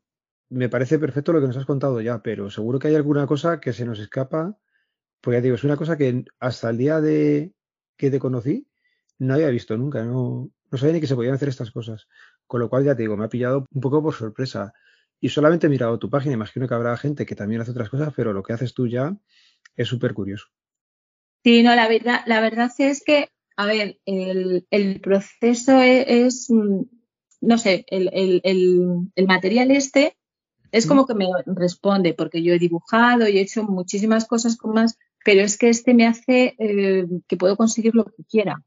me 0.48 0.68
parece 0.68 0.98
perfecto 0.98 1.32
lo 1.32 1.40
que 1.40 1.46
nos 1.46 1.56
has 1.56 1.66
contado 1.66 2.00
ya, 2.00 2.22
pero 2.22 2.50
seguro 2.50 2.78
que 2.78 2.88
hay 2.88 2.94
alguna 2.94 3.26
cosa 3.26 3.60
que 3.60 3.72
se 3.72 3.84
nos 3.84 3.98
escapa. 4.00 4.58
Pues 5.20 5.36
ya 5.36 5.42
digo, 5.42 5.54
es 5.54 5.64
una 5.64 5.76
cosa 5.76 5.96
que 5.96 6.24
hasta 6.38 6.70
el 6.70 6.78
día 6.78 7.00
de 7.00 7.54
que 7.96 8.10
te 8.10 8.18
conocí 8.18 8.68
no 9.18 9.34
había 9.34 9.48
visto 9.50 9.76
nunca, 9.76 10.02
no, 10.04 10.50
no 10.70 10.78
sabía 10.78 10.94
ni 10.94 11.00
que 11.00 11.06
se 11.06 11.14
podían 11.14 11.34
hacer 11.34 11.48
estas 11.50 11.70
cosas. 11.70 12.08
Con 12.46 12.60
lo 12.60 12.70
cual, 12.70 12.84
ya 12.84 12.96
te 12.96 13.02
digo, 13.02 13.16
me 13.16 13.26
ha 13.26 13.28
pillado 13.28 13.66
un 13.70 13.80
poco 13.80 14.02
por 14.02 14.14
sorpresa. 14.14 14.72
Y 15.20 15.28
solamente 15.28 15.66
he 15.66 15.70
mirado 15.70 15.98
tu 15.98 16.08
página, 16.08 16.34
imagino 16.34 16.66
que 16.66 16.74
habrá 16.74 16.96
gente 16.96 17.26
que 17.26 17.34
también 17.34 17.60
hace 17.60 17.72
otras 17.72 17.90
cosas, 17.90 18.12
pero 18.16 18.32
lo 18.32 18.42
que 18.42 18.52
haces 18.52 18.72
tú 18.72 18.88
ya 18.88 19.16
es 19.76 19.88
súper 19.88 20.14
curioso. 20.14 20.46
Sí, 21.44 21.62
no, 21.62 21.74
la 21.74 21.88
verdad, 21.88 22.20
la 22.26 22.40
verdad 22.40 22.70
es 22.78 23.02
que, 23.04 23.28
a 23.56 23.66
ver, 23.66 23.98
el, 24.06 25.00
proceso 25.02 25.80
e, 25.80 26.26
es, 26.26 26.50
mm, 26.50 26.82
no 27.42 27.58
sé, 27.58 27.84
el, 27.88 29.26
material 29.26 29.70
este 29.70 30.16
es 30.72 30.86
como 30.86 31.06
que 31.06 31.14
me 31.14 31.26
responde, 31.46 32.14
porque 32.14 32.42
yo 32.42 32.54
he 32.54 32.58
dibujado 32.58 33.28
y 33.28 33.38
he 33.38 33.40
hecho 33.42 33.64
muchísimas 33.64 34.26
cosas 34.26 34.56
con 34.56 34.72
más, 34.72 34.96
pero 35.24 35.42
es 35.42 35.58
que 35.58 35.68
este 35.68 35.94
me 35.94 36.06
hace 36.06 36.54
eh, 36.58 37.06
que 37.26 37.36
puedo 37.36 37.56
conseguir 37.56 37.94
lo 37.94 38.04
que 38.04 38.24
quiera 38.24 38.64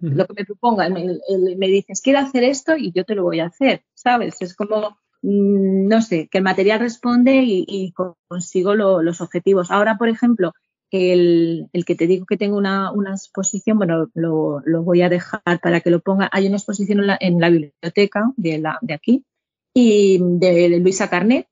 lo 0.00 0.26
que 0.26 0.34
me 0.34 0.44
proponga. 0.44 0.88
me 0.88 1.66
dices, 1.66 2.00
quiero 2.00 2.20
hacer 2.20 2.44
esto 2.44 2.76
y 2.76 2.92
yo 2.92 3.04
te 3.04 3.14
lo 3.14 3.22
voy 3.22 3.40
a 3.40 3.46
hacer, 3.46 3.84
¿sabes? 3.94 4.40
Es 4.40 4.54
como, 4.54 4.98
no 5.22 6.02
sé, 6.02 6.28
que 6.28 6.38
el 6.38 6.44
material 6.44 6.80
responde 6.80 7.42
y, 7.44 7.92
consigo 8.28 8.74
los 8.74 9.20
objetivos. 9.20 9.70
Ahora, 9.70 9.96
por 9.96 10.08
ejemplo, 10.08 10.52
el, 10.90 11.68
que 11.86 11.94
te 11.94 12.06
digo 12.06 12.26
que 12.26 12.36
tengo 12.36 12.56
una, 12.56 12.92
exposición, 13.10 13.78
bueno, 13.78 14.10
lo, 14.14 14.82
voy 14.82 15.02
a 15.02 15.08
dejar 15.08 15.60
para 15.62 15.80
que 15.80 15.90
lo 15.90 16.00
ponga. 16.00 16.28
Hay 16.32 16.46
una 16.46 16.56
exposición 16.56 17.00
en 17.20 17.40
la, 17.40 17.50
biblioteca 17.50 18.32
de, 18.36 18.58
la, 18.58 18.78
de 18.82 18.94
aquí 18.94 19.24
y 19.72 20.18
de 20.20 20.80
Luisa 20.80 21.08
Carnet 21.08 21.46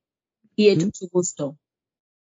y 0.57 0.69
he 0.69 0.73
hecho 0.73 0.91
su 0.93 1.09
gusto. 1.09 1.57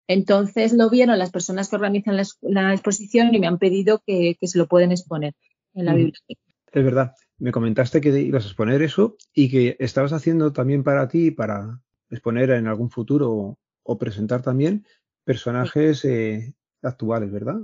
Entonces 0.07 0.73
lo 0.73 0.89
vieron 0.89 1.17
las 1.17 1.31
personas 1.31 1.69
que 1.69 1.77
organizan 1.77 2.17
la, 2.41 2.73
exposición 2.73 3.33
y 3.33 3.39
me 3.39 3.47
han 3.47 3.57
pedido 3.57 4.03
que 4.05 4.37
se 4.41 4.57
lo 4.57 4.67
pueden 4.67 4.91
exponer 4.91 5.33
en 5.73 5.85
la 5.85 5.93
biblioteca. 5.93 6.41
Es 6.73 6.83
verdad. 6.83 7.15
Me 7.41 7.51
comentaste 7.51 8.01
que 8.01 8.09
ibas 8.19 8.43
a 8.43 8.47
exponer 8.49 8.83
eso 8.83 9.17
y 9.33 9.49
que 9.49 9.75
estabas 9.79 10.13
haciendo 10.13 10.53
también 10.53 10.83
para 10.83 11.07
ti, 11.07 11.31
para 11.31 11.81
exponer 12.11 12.51
en 12.51 12.67
algún 12.67 12.91
futuro 12.91 13.57
o, 13.83 13.97
presentar 13.97 14.43
también 14.43 14.85
personajes 15.23 16.05
eh, 16.05 16.53
actuales, 16.83 17.31
¿verdad? 17.31 17.57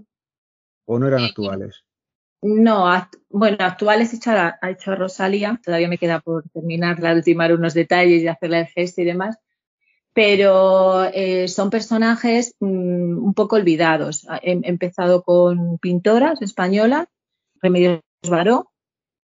¿O 0.85 0.97
no 0.97 1.07
eran 1.07 1.25
actuales? 1.25 1.85
No, 2.41 2.85
bueno, 3.29 3.57
actuales 3.59 4.15
hecho 4.15 4.31
ha 4.31 4.57
hecho 4.67 4.95
Rosalía, 4.95 5.61
todavía 5.63 5.87
me 5.87 5.99
queda 5.99 6.21
por 6.21 6.49
terminar 6.49 6.99
de 6.99 7.13
ultimar 7.13 7.53
unos 7.53 7.75
detalles 7.75 8.23
y 8.23 8.27
hacerle 8.27 8.61
el 8.61 8.67
gesto 8.67 9.03
y 9.03 9.05
demás, 9.05 9.37
pero 10.11 11.05
eh, 11.13 11.47
son 11.47 11.69
personajes 11.69 12.55
mm, 12.59 13.23
un 13.23 13.33
poco 13.35 13.57
olvidados. 13.57 14.25
He, 14.41 14.59
empezado 14.63 15.21
con 15.21 15.77
pintoras 15.77 16.41
españolas 16.41 17.07
Remedios 17.61 18.01
Baró, 18.27 18.71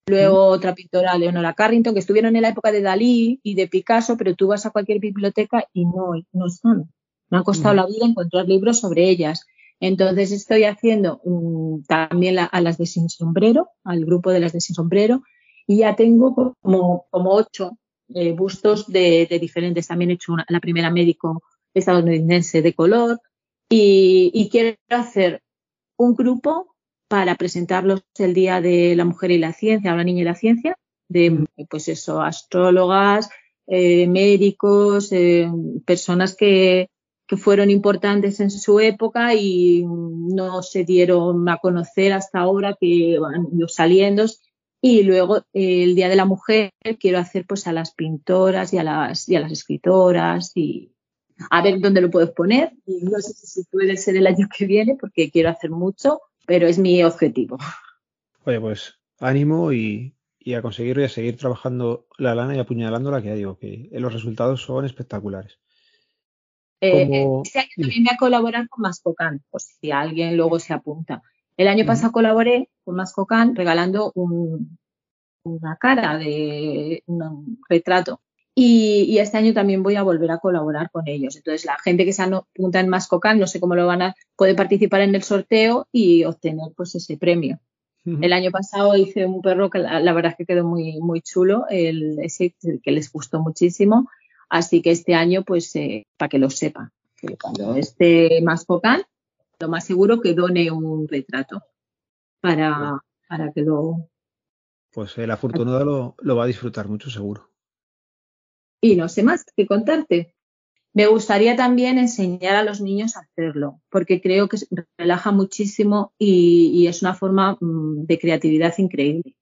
luego 0.06 0.46
otra 0.46 0.74
pintora, 0.74 1.16
Leonora 1.16 1.54
Carrington, 1.54 1.94
que 1.94 2.00
estuvieron 2.00 2.36
en 2.36 2.42
la 2.42 2.50
época 2.50 2.72
de 2.72 2.82
Dalí 2.82 3.40
y 3.42 3.54
de 3.54 3.68
Picasso, 3.68 4.16
pero 4.16 4.34
tú 4.34 4.48
vas 4.48 4.66
a 4.66 4.70
cualquier 4.70 4.98
biblioteca 4.98 5.66
y 5.72 5.84
no, 5.84 6.12
no 6.32 6.46
están. 6.46 6.90
Me 7.30 7.38
ha 7.38 7.42
costado 7.42 7.74
la 7.74 7.86
vida 7.86 8.06
encontrar 8.06 8.46
libros 8.46 8.80
sobre 8.80 9.08
ellas. 9.08 9.46
Entonces 9.80 10.30
estoy 10.32 10.64
haciendo 10.64 11.20
mm, 11.24 11.84
también 11.86 12.38
a 12.38 12.60
las 12.60 12.78
de 12.78 12.86
Sin 12.86 13.08
Sombrero, 13.08 13.70
al 13.82 14.04
grupo 14.04 14.30
de 14.30 14.40
las 14.40 14.52
de 14.52 14.60
Sin 14.60 14.74
Sombrero, 14.74 15.22
y 15.66 15.78
ya 15.78 15.96
tengo 15.96 16.34
como, 16.34 17.06
como 17.10 17.32
ocho 17.32 17.78
eh, 18.14 18.32
bustos 18.32 18.86
de, 18.86 19.26
diferentes. 19.40 19.88
También 19.88 20.10
he 20.10 20.14
hecho 20.14 20.34
la 20.48 20.60
primera 20.60 20.90
médico 20.90 21.42
estadounidense 21.72 22.62
de 22.62 22.74
color 22.74 23.20
y, 23.68 24.30
y 24.34 24.48
quiero 24.50 24.76
hacer 24.90 25.42
un 25.96 26.14
grupo 26.14 26.73
para 27.14 27.36
presentarlos 27.36 28.02
el 28.18 28.34
Día 28.34 28.60
de 28.60 28.96
la 28.96 29.04
Mujer 29.04 29.30
y 29.30 29.38
la 29.38 29.52
Ciencia, 29.52 29.94
la 29.94 30.02
Niña 30.02 30.22
y 30.22 30.24
la 30.24 30.34
Ciencia, 30.34 30.76
de 31.08 31.46
pues 31.70 31.86
eso, 31.86 32.20
astrólogas, 32.20 33.30
eh, 33.68 34.08
médicos, 34.08 35.12
eh, 35.12 35.48
personas 35.86 36.34
que, 36.34 36.88
fueron 37.36 37.70
importantes 37.70 38.40
en 38.40 38.50
su 38.50 38.80
época 38.80 39.34
y 39.34 39.84
no 39.86 40.62
se 40.62 40.84
dieron 40.84 41.48
a 41.48 41.58
conocer 41.58 42.12
hasta 42.12 42.40
ahora, 42.40 42.76
que 42.80 43.16
van 43.20 43.46
saliendo. 43.68 44.24
Y 44.80 45.04
luego 45.04 45.42
el 45.52 45.94
Día 45.94 46.08
de 46.08 46.16
la 46.16 46.24
Mujer 46.24 46.72
quiero 46.98 47.18
hacer 47.18 47.44
pues 47.46 47.66
a 47.68 47.72
las 47.72 47.92
pintoras 47.94 48.72
y 48.72 48.78
a 48.78 48.82
las, 48.82 49.28
y 49.28 49.36
a 49.36 49.40
las 49.40 49.52
escritoras 49.52 50.52
y 50.56 50.92
a 51.50 51.62
ver 51.62 51.80
dónde 51.80 52.00
lo 52.00 52.10
puedo 52.10 52.34
poner. 52.34 52.72
Y 52.86 53.04
no 53.04 53.20
sé 53.20 53.34
si 53.34 53.64
puede 53.64 53.96
ser 53.96 54.16
el 54.16 54.26
año 54.26 54.48
que 54.56 54.66
viene 54.66 54.96
porque 55.00 55.30
quiero 55.30 55.50
hacer 55.50 55.70
mucho 55.70 56.20
pero 56.46 56.66
es 56.66 56.78
mi 56.78 57.02
objetivo. 57.02 57.58
Oye, 58.44 58.60
pues 58.60 58.98
ánimo 59.20 59.72
y, 59.72 60.14
a 60.54 60.62
conseguirlo 60.62 61.02
y 61.02 61.06
a 61.06 61.08
seguir 61.08 61.36
trabajando 61.36 62.06
la 62.18 62.34
lana 62.34 62.56
y 62.56 62.58
apuñalándola, 62.58 63.22
que 63.22 63.28
ya 63.28 63.34
digo 63.34 63.58
que 63.58 63.88
los 63.92 64.12
resultados 64.12 64.62
son 64.62 64.84
espectaculares. 64.84 65.58
Eh, 66.80 67.26
este 67.42 67.60
año 67.60 67.68
también 67.76 68.04
voy 68.04 68.14
a 68.14 68.18
colaborar 68.18 68.68
con 68.68 68.82
Mascocan, 68.82 69.42
por 69.50 69.62
si 69.62 69.90
alguien 69.90 70.36
luego 70.36 70.58
se 70.58 70.74
apunta. 70.74 71.22
El 71.56 71.68
año 71.68 71.86
pasado 71.86 72.12
colaboré 72.12 72.68
con 72.84 72.96
Mascocan 72.96 73.54
regalando 73.54 74.12
una 74.14 75.76
cara 75.76 76.18
de 76.18 77.02
un 77.06 77.58
retrato 77.68 78.20
y, 78.56 79.18
este 79.18 79.36
año 79.36 79.52
también 79.52 79.82
voy 79.82 79.96
a 79.96 80.02
volver 80.02 80.30
a 80.30 80.38
colaborar 80.38 80.90
con 80.90 81.08
ellos. 81.08 81.36
Entonces, 81.36 81.64
la 81.64 81.76
gente 81.78 82.04
que 82.04 82.12
se 82.12 82.22
apunta 82.22 82.78
en 82.78 82.88
Mascocan, 82.88 83.38
no 83.38 83.48
sé 83.48 83.58
cómo 83.58 83.74
lo 83.74 83.86
van 83.86 84.02
a, 84.02 84.14
puede 84.36 84.54
participar 84.54 85.00
en 85.00 85.14
el 85.14 85.24
sorteo 85.24 85.88
y 85.90 86.24
obtener 86.24 86.72
pues 86.76 86.94
ese 86.94 87.16
premio. 87.16 87.58
El 88.06 88.34
año 88.34 88.50
pasado 88.50 88.94
hice 88.96 89.24
un 89.24 89.40
perro 89.40 89.70
que 89.70 89.78
la, 89.78 90.12
verdad 90.12 90.32
es 90.32 90.36
que 90.36 90.44
quedó 90.44 90.62
muy, 90.62 91.00
muy 91.00 91.22
chulo, 91.22 91.64
el, 91.70 92.18
ese 92.20 92.54
que 92.82 92.90
les 92.90 93.10
gustó 93.10 93.40
muchísimo. 93.40 94.10
Así 94.50 94.82
que 94.82 94.90
este 94.90 95.14
año, 95.14 95.42
pues, 95.42 95.74
eh, 95.76 96.06
para 96.18 96.28
que 96.28 96.38
lo 96.38 96.50
sepa, 96.50 96.92
que 97.16 97.38
cuando 97.38 97.76
esté 97.76 98.42
Mascocan, 98.42 99.04
lo 99.58 99.68
más 99.70 99.86
seguro 99.86 100.20
que 100.20 100.34
done 100.34 100.70
un 100.70 101.08
retrato 101.08 101.62
para, 102.42 103.02
para 103.26 103.52
que 103.52 103.62
lo. 103.62 104.06
Pues 104.92 105.16
el 105.16 105.30
afortunado 105.30 106.14
lo 106.20 106.36
va 106.36 106.44
a 106.44 106.46
disfrutar 106.46 106.88
mucho, 106.88 107.08
seguro 107.08 107.53
y 108.84 108.96
no 108.96 109.08
sé 109.08 109.22
más 109.22 109.46
que 109.56 109.66
contarte. 109.66 110.34
Me 110.92 111.06
gustaría 111.06 111.56
también 111.56 111.96
enseñar 111.96 112.54
a 112.54 112.62
los 112.62 112.82
niños 112.82 113.16
a 113.16 113.20
hacerlo, 113.20 113.80
porque 113.90 114.20
creo 114.20 114.46
que 114.46 114.58
relaja 114.98 115.32
muchísimo 115.32 116.12
y, 116.18 116.86
es 116.86 117.00
una 117.00 117.14
forma 117.14 117.56
mm, 117.58 118.04
de 118.04 118.18
creatividad 118.18 118.74
increíble. 118.76 119.36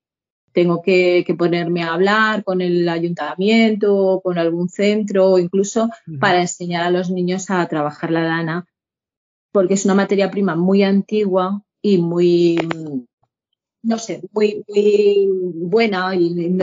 Tengo 0.52 0.80
que, 0.80 1.24
ponerme 1.36 1.82
a 1.82 1.94
hablar 1.94 2.44
con 2.44 2.60
el 2.60 2.88
ayuntamiento, 2.88 4.20
con 4.22 4.38
algún 4.38 4.68
centro, 4.68 5.38
incluso 5.38 5.90
para 6.20 6.40
enseñar 6.40 6.84
a 6.84 6.90
los 6.90 7.10
niños 7.10 7.50
a 7.50 7.66
trabajar 7.66 8.12
la 8.12 8.22
lana, 8.22 8.66
porque 9.50 9.74
es 9.74 9.84
una 9.86 9.94
materia 9.94 10.30
prima 10.30 10.54
muy 10.54 10.84
antigua 10.84 11.62
y 11.82 11.98
muy, 11.98 12.58
no 13.82 13.98
sé, 13.98 14.22
muy, 14.30 14.62
muy 14.68 15.28
buena 15.54 16.14
y 16.14 16.56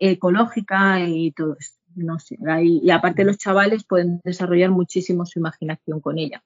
ecológica 0.00 1.00
y 1.08 1.32
todo 1.32 1.56
esto 1.58 1.79
no 1.94 2.18
sé, 2.18 2.38
y 2.62 2.90
aparte 2.90 3.24
los 3.24 3.38
chavales 3.38 3.84
pueden 3.84 4.20
desarrollar 4.24 4.70
muchísimo 4.70 5.26
su 5.26 5.38
imaginación 5.38 6.00
con 6.00 6.18
ella. 6.18 6.42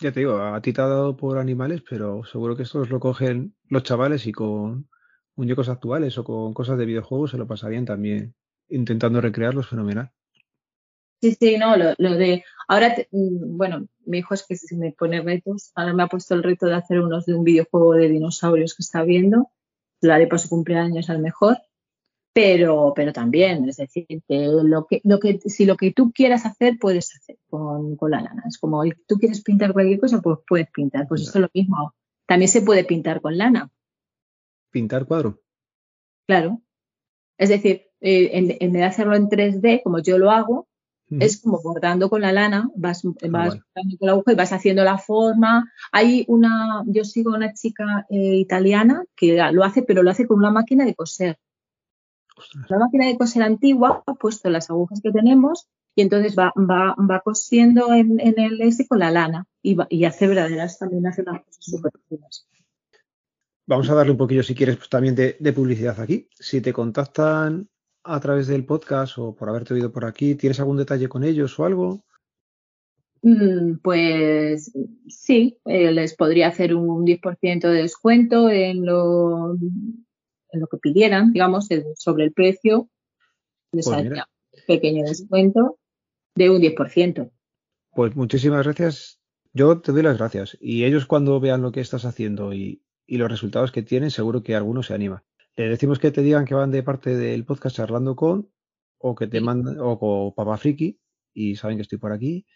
Ya 0.00 0.12
te 0.12 0.20
digo, 0.20 0.38
a 0.38 0.60
ti 0.62 0.72
te 0.72 0.80
ha 0.80 0.86
dado 0.86 1.16
por 1.16 1.38
animales, 1.38 1.82
pero 1.88 2.24
seguro 2.24 2.56
que 2.56 2.62
estos 2.62 2.88
lo 2.88 3.00
cogen 3.00 3.54
los 3.68 3.82
chavales 3.82 4.26
y 4.26 4.32
con 4.32 4.88
muñecos 5.36 5.68
actuales 5.68 6.16
o 6.18 6.24
con 6.24 6.54
cosas 6.54 6.78
de 6.78 6.86
videojuegos 6.86 7.32
se 7.32 7.38
lo 7.38 7.46
pasarían 7.46 7.84
también 7.84 8.34
intentando 8.68 9.20
recrearlos 9.20 9.68
fenomenal. 9.68 10.10
Sí, 11.20 11.36
sí, 11.38 11.58
no, 11.58 11.76
lo, 11.76 11.94
de 11.98 12.44
ahora, 12.66 12.94
mm, 13.10 13.56
bueno, 13.58 13.86
mi 14.06 14.18
hijo 14.18 14.32
es 14.32 14.46
que 14.46 14.56
si 14.56 14.74
me 14.76 14.92
pone 14.92 15.20
retos, 15.20 15.70
ahora 15.74 15.92
me 15.92 16.02
ha 16.02 16.06
puesto 16.06 16.34
el 16.34 16.42
reto 16.42 16.66
de 16.66 16.76
hacer 16.76 17.00
unos 17.00 17.26
de 17.26 17.34
un 17.34 17.44
videojuego 17.44 17.92
de 17.94 18.08
dinosaurios 18.08 18.74
que 18.74 18.82
está 18.82 19.02
viendo, 19.02 19.50
lo 20.00 20.14
haré 20.14 20.26
para 20.26 20.38
su 20.38 20.48
cumpleaños 20.48 21.10
al 21.10 21.18
mejor 21.20 21.58
pero, 22.32 22.92
pero 22.94 23.12
también, 23.12 23.68
es 23.68 23.76
decir, 23.76 24.06
que 24.06 24.22
lo 24.28 24.86
que, 24.86 25.00
lo 25.04 25.18
que, 25.18 25.40
si 25.46 25.64
lo 25.64 25.76
que 25.76 25.92
tú 25.92 26.12
quieras 26.12 26.46
hacer, 26.46 26.78
puedes 26.80 27.14
hacer 27.14 27.38
con, 27.48 27.96
la 28.08 28.20
lana. 28.20 28.44
Es 28.46 28.58
como, 28.58 28.82
tú 29.06 29.16
quieres 29.18 29.42
pintar 29.42 29.72
cualquier 29.72 29.98
cosa, 29.98 30.20
pues 30.20 30.38
puedes 30.46 30.70
pintar. 30.70 31.08
Pues 31.08 31.22
esto 31.22 31.38
es 31.38 31.42
lo 31.42 31.50
mismo. 31.52 31.94
También 32.26 32.48
se 32.48 32.62
puede 32.62 32.84
pintar 32.84 33.20
con 33.20 33.36
lana. 33.36 33.70
¿Pintar 34.70 35.06
cuadro? 35.06 35.40
Claro. 36.26 36.62
Es 37.36 37.48
decir, 37.48 37.86
eh, 38.00 38.30
en, 38.32 38.46
vez 38.46 38.72
de 38.72 38.84
hacerlo 38.84 39.16
en 39.16 39.28
3D, 39.28 39.82
como 39.82 39.98
yo 39.98 40.18
lo 40.18 40.30
hago, 40.30 40.68
Es 41.18 41.40
como 41.40 41.60
bordando 41.60 42.08
con 42.08 42.20
la 42.20 42.32
lana, 42.32 42.70
vas, 42.76 43.04
ah, 43.04 43.26
vas 43.28 43.58
bordando 43.58 43.98
con 43.98 44.06
la 44.06 44.12
aguja 44.12 44.32
y 44.32 44.36
vas 44.36 44.52
haciendo 44.52 44.84
la 44.84 44.96
forma. 44.96 45.68
Hay 45.90 46.24
una, 46.28 46.84
yo 46.86 47.02
sigo 47.02 47.32
a 47.32 47.36
una 47.36 47.52
chica 47.52 48.06
eh, 48.08 48.36
italiana 48.36 49.02
que 49.16 49.36
lo 49.50 49.64
hace, 49.64 49.82
pero 49.82 50.04
lo 50.04 50.10
hace 50.10 50.28
con 50.28 50.38
una 50.38 50.52
máquina 50.52 50.84
de 50.84 50.94
coser. 50.94 51.36
La 52.68 52.78
máquina 52.78 53.06
de 53.06 53.18
coser 53.18 53.42
antigua 53.42 54.02
ha 54.06 54.14
puesto 54.14 54.50
las 54.50 54.70
agujas 54.70 55.00
que 55.02 55.12
tenemos 55.12 55.68
y 55.94 56.02
entonces 56.02 56.36
va, 56.38 56.52
va, 56.56 56.94
va 56.98 57.20
cosiendo 57.20 57.92
en, 57.92 58.20
el 58.20 58.60
S 58.60 58.86
con 58.86 59.00
la 59.00 59.10
lana 59.10 59.46
y, 59.62 59.76
y 59.88 60.04
hace 60.04 60.28
verdaderas 60.28 60.78
también 60.78 61.06
hace 61.06 61.22
unas 61.22 61.44
cosas 61.44 61.64
súper 61.64 61.92
Vamos 63.66 63.88
a 63.88 63.94
darle 63.94 64.12
un 64.12 64.18
poquillo, 64.18 64.42
si 64.42 64.54
quieres, 64.54 64.76
pues, 64.76 64.88
también 64.88 65.14
de, 65.14 65.36
de 65.38 65.52
publicidad 65.52 66.00
aquí. 66.00 66.28
Si 66.32 66.60
te 66.60 66.72
contactan 66.72 67.68
a 68.04 68.20
través 68.20 68.46
del 68.46 68.64
podcast 68.64 69.18
o 69.18 69.34
por 69.34 69.48
haberte 69.48 69.74
oído 69.74 69.92
por 69.92 70.04
aquí? 70.04 70.34
¿Tienes 70.34 70.60
algún 70.60 70.76
detalle 70.76 71.08
con 71.08 71.24
ellos 71.24 71.58
o 71.58 71.64
algo? 71.64 72.04
Mm, 73.22 73.76
pues 73.82 74.72
sí, 75.08 75.58
eh, 75.66 75.92
les 75.92 76.14
podría 76.16 76.48
hacer 76.48 76.74
un 76.74 77.04
10% 77.04 77.68
de 77.68 77.82
descuento 77.82 78.48
en 78.48 78.86
lo, 78.86 79.56
en 80.52 80.60
lo 80.60 80.66
que 80.66 80.78
pidieran, 80.78 81.32
digamos, 81.32 81.68
sobre 81.96 82.24
el 82.24 82.32
precio. 82.32 82.88
Les 83.72 83.86
pues 83.86 84.02
un 84.02 84.22
pequeño 84.66 85.04
descuento 85.04 85.78
de 86.34 86.50
un 86.50 86.60
10%. 86.60 87.30
Pues 87.92 88.16
muchísimas 88.16 88.64
gracias. 88.64 89.20
Yo 89.52 89.80
te 89.80 89.92
doy 89.92 90.02
las 90.02 90.18
gracias. 90.18 90.56
Y 90.60 90.84
ellos 90.84 91.06
cuando 91.06 91.40
vean 91.40 91.62
lo 91.62 91.72
que 91.72 91.80
estás 91.80 92.04
haciendo 92.04 92.52
y, 92.52 92.82
y 93.06 93.16
los 93.16 93.30
resultados 93.30 93.72
que 93.72 93.82
tienen, 93.82 94.10
seguro 94.10 94.42
que 94.42 94.54
alguno 94.54 94.82
se 94.82 94.94
anima. 94.94 95.24
Le 95.56 95.68
decimos 95.68 95.98
que 95.98 96.12
te 96.12 96.22
digan 96.22 96.44
que 96.44 96.54
van 96.54 96.70
de 96.70 96.82
parte 96.82 97.16
del 97.16 97.44
podcast 97.44 97.76
charlando 97.76 98.14
con, 98.14 98.50
o 98.98 99.14
que 99.14 99.26
te 99.26 99.40
mandan, 99.40 99.78
o 99.80 99.98
con 99.98 100.32
Papa 100.34 100.56
Friki, 100.56 101.00
y 101.34 101.56
saben 101.56 101.76
que 101.76 101.82
estoy 101.82 101.98
por 101.98 102.12
aquí. 102.12 102.46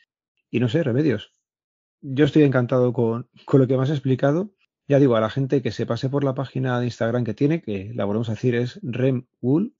Y 0.50 0.60
no 0.60 0.68
sé, 0.68 0.82
remedios. 0.82 1.34
Yo 2.00 2.24
estoy 2.24 2.44
encantado 2.44 2.92
con, 2.92 3.28
con 3.44 3.60
lo 3.60 3.66
que 3.66 3.76
me 3.76 3.82
has 3.82 3.90
explicado. 3.90 4.53
Ya 4.86 4.98
digo, 4.98 5.16
a 5.16 5.20
la 5.20 5.30
gente 5.30 5.62
que 5.62 5.72
se 5.72 5.86
pase 5.86 6.10
por 6.10 6.24
la 6.24 6.34
página 6.34 6.78
de 6.78 6.86
Instagram 6.86 7.24
que 7.24 7.34
tiene, 7.34 7.62
que 7.62 7.92
la 7.94 8.04
volvemos 8.04 8.28
a 8.28 8.32
decir 8.32 8.54
es 8.54 8.78
RemWool, 8.82 9.74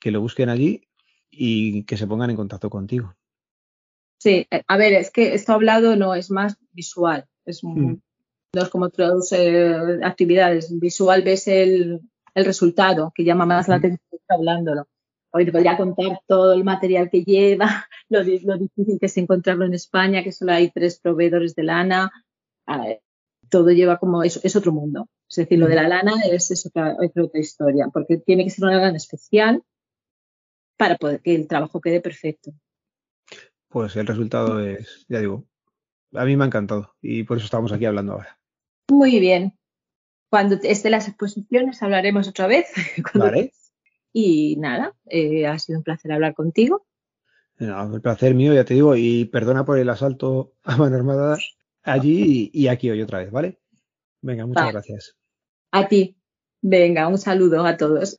que 0.00 0.10
lo 0.10 0.20
busquen 0.20 0.48
allí 0.48 0.88
y 1.30 1.84
que 1.84 1.96
se 1.96 2.06
pongan 2.06 2.30
en 2.30 2.36
contacto 2.36 2.68
contigo. 2.68 3.14
Sí, 4.18 4.46
eh, 4.50 4.62
a 4.66 4.76
ver, 4.76 4.94
es 4.94 5.10
que 5.10 5.34
esto 5.34 5.52
hablado 5.52 5.94
no 5.96 6.14
es 6.14 6.30
más 6.30 6.56
visual, 6.72 7.26
es 7.44 7.62
mm. 7.62 7.94
no 8.54 8.62
es 8.62 8.68
como 8.68 8.86
otras 8.86 9.30
eh, 9.32 10.00
actividades. 10.02 10.76
Visual 10.78 11.22
ves 11.22 11.46
el, 11.46 12.00
el 12.34 12.44
resultado, 12.44 13.12
que 13.14 13.24
llama 13.24 13.46
más 13.46 13.68
la 13.68 13.76
atención 13.76 14.00
hablándolo. 14.28 14.88
Hoy 15.32 15.44
te 15.44 15.52
podría 15.52 15.76
contar 15.76 16.20
todo 16.26 16.52
el 16.52 16.64
material 16.64 17.10
que 17.10 17.22
lleva, 17.22 17.86
lo, 18.08 18.24
difícil 18.24 18.98
que 18.98 19.06
es 19.06 19.16
encontrarlo 19.16 19.64
en 19.64 19.74
España, 19.74 20.22
que 20.22 20.32
solo 20.32 20.52
hay 20.52 20.70
tres 20.70 20.98
proveedores 20.98 21.54
de 21.54 21.62
lana. 21.62 22.10
Todo 23.50 23.70
lleva 23.70 23.98
como, 23.98 24.22
es, 24.22 24.40
es 24.44 24.56
otro 24.56 24.72
mundo. 24.72 25.08
Es 25.28 25.36
decir, 25.36 25.58
lo 25.58 25.66
de 25.66 25.74
la 25.74 25.88
lana 25.88 26.14
es, 26.30 26.66
otra, 26.66 26.96
otra, 26.98 27.40
historia, 27.40 27.88
porque 27.92 28.18
tiene 28.18 28.44
que 28.44 28.50
ser 28.50 28.64
una 28.64 28.78
lana 28.78 28.96
especial 28.96 29.62
para 30.76 30.96
poder 30.96 31.20
que 31.20 31.34
el 31.34 31.48
trabajo 31.48 31.80
quede 31.80 32.00
perfecto. 32.00 32.52
Pues 33.68 33.96
el 33.96 34.06
resultado 34.06 34.60
es, 34.60 35.04
ya 35.08 35.20
digo, 35.20 35.46
a 36.14 36.24
mí 36.24 36.36
me 36.36 36.44
ha 36.44 36.46
encantado 36.46 36.94
y 37.02 37.24
por 37.24 37.38
eso 37.38 37.46
estamos 37.46 37.72
aquí 37.72 37.84
hablando 37.84 38.12
ahora. 38.12 38.38
Muy 38.90 39.18
bien, 39.18 39.58
cuando 40.30 40.56
esté 40.62 40.90
las 40.90 41.08
exposiciones 41.08 41.82
hablaremos 41.82 42.28
otra 42.28 42.46
vez. 42.46 42.66
Vale. 43.14 43.52
Y 44.12 44.56
nada, 44.56 44.94
eh, 45.06 45.46
ha 45.46 45.58
sido 45.58 45.78
un 45.78 45.84
placer 45.84 46.12
hablar 46.12 46.34
contigo. 46.34 46.86
el 47.58 48.00
placer 48.00 48.34
mío, 48.34 48.54
ya 48.54 48.64
te 48.64 48.74
digo, 48.74 48.96
y 48.96 49.26
perdona 49.26 49.64
por 49.64 49.78
el 49.78 49.88
asalto 49.88 50.54
a 50.64 50.76
mano 50.76 50.96
armada 50.96 51.36
allí 51.86 52.50
y, 52.52 52.68
aquí 52.68 52.90
hoy 52.90 53.00
otra 53.02 53.20
vez, 53.20 53.30
¿vale? 53.30 53.58
Venga, 54.22 54.46
muchas 54.46 54.72
gracias. 54.72 55.16
A 55.70 55.88
ti. 55.88 56.16
Venga, 56.62 57.08
un 57.08 57.18
saludo 57.18 57.64
a 57.64 57.76
todos. 57.76 58.18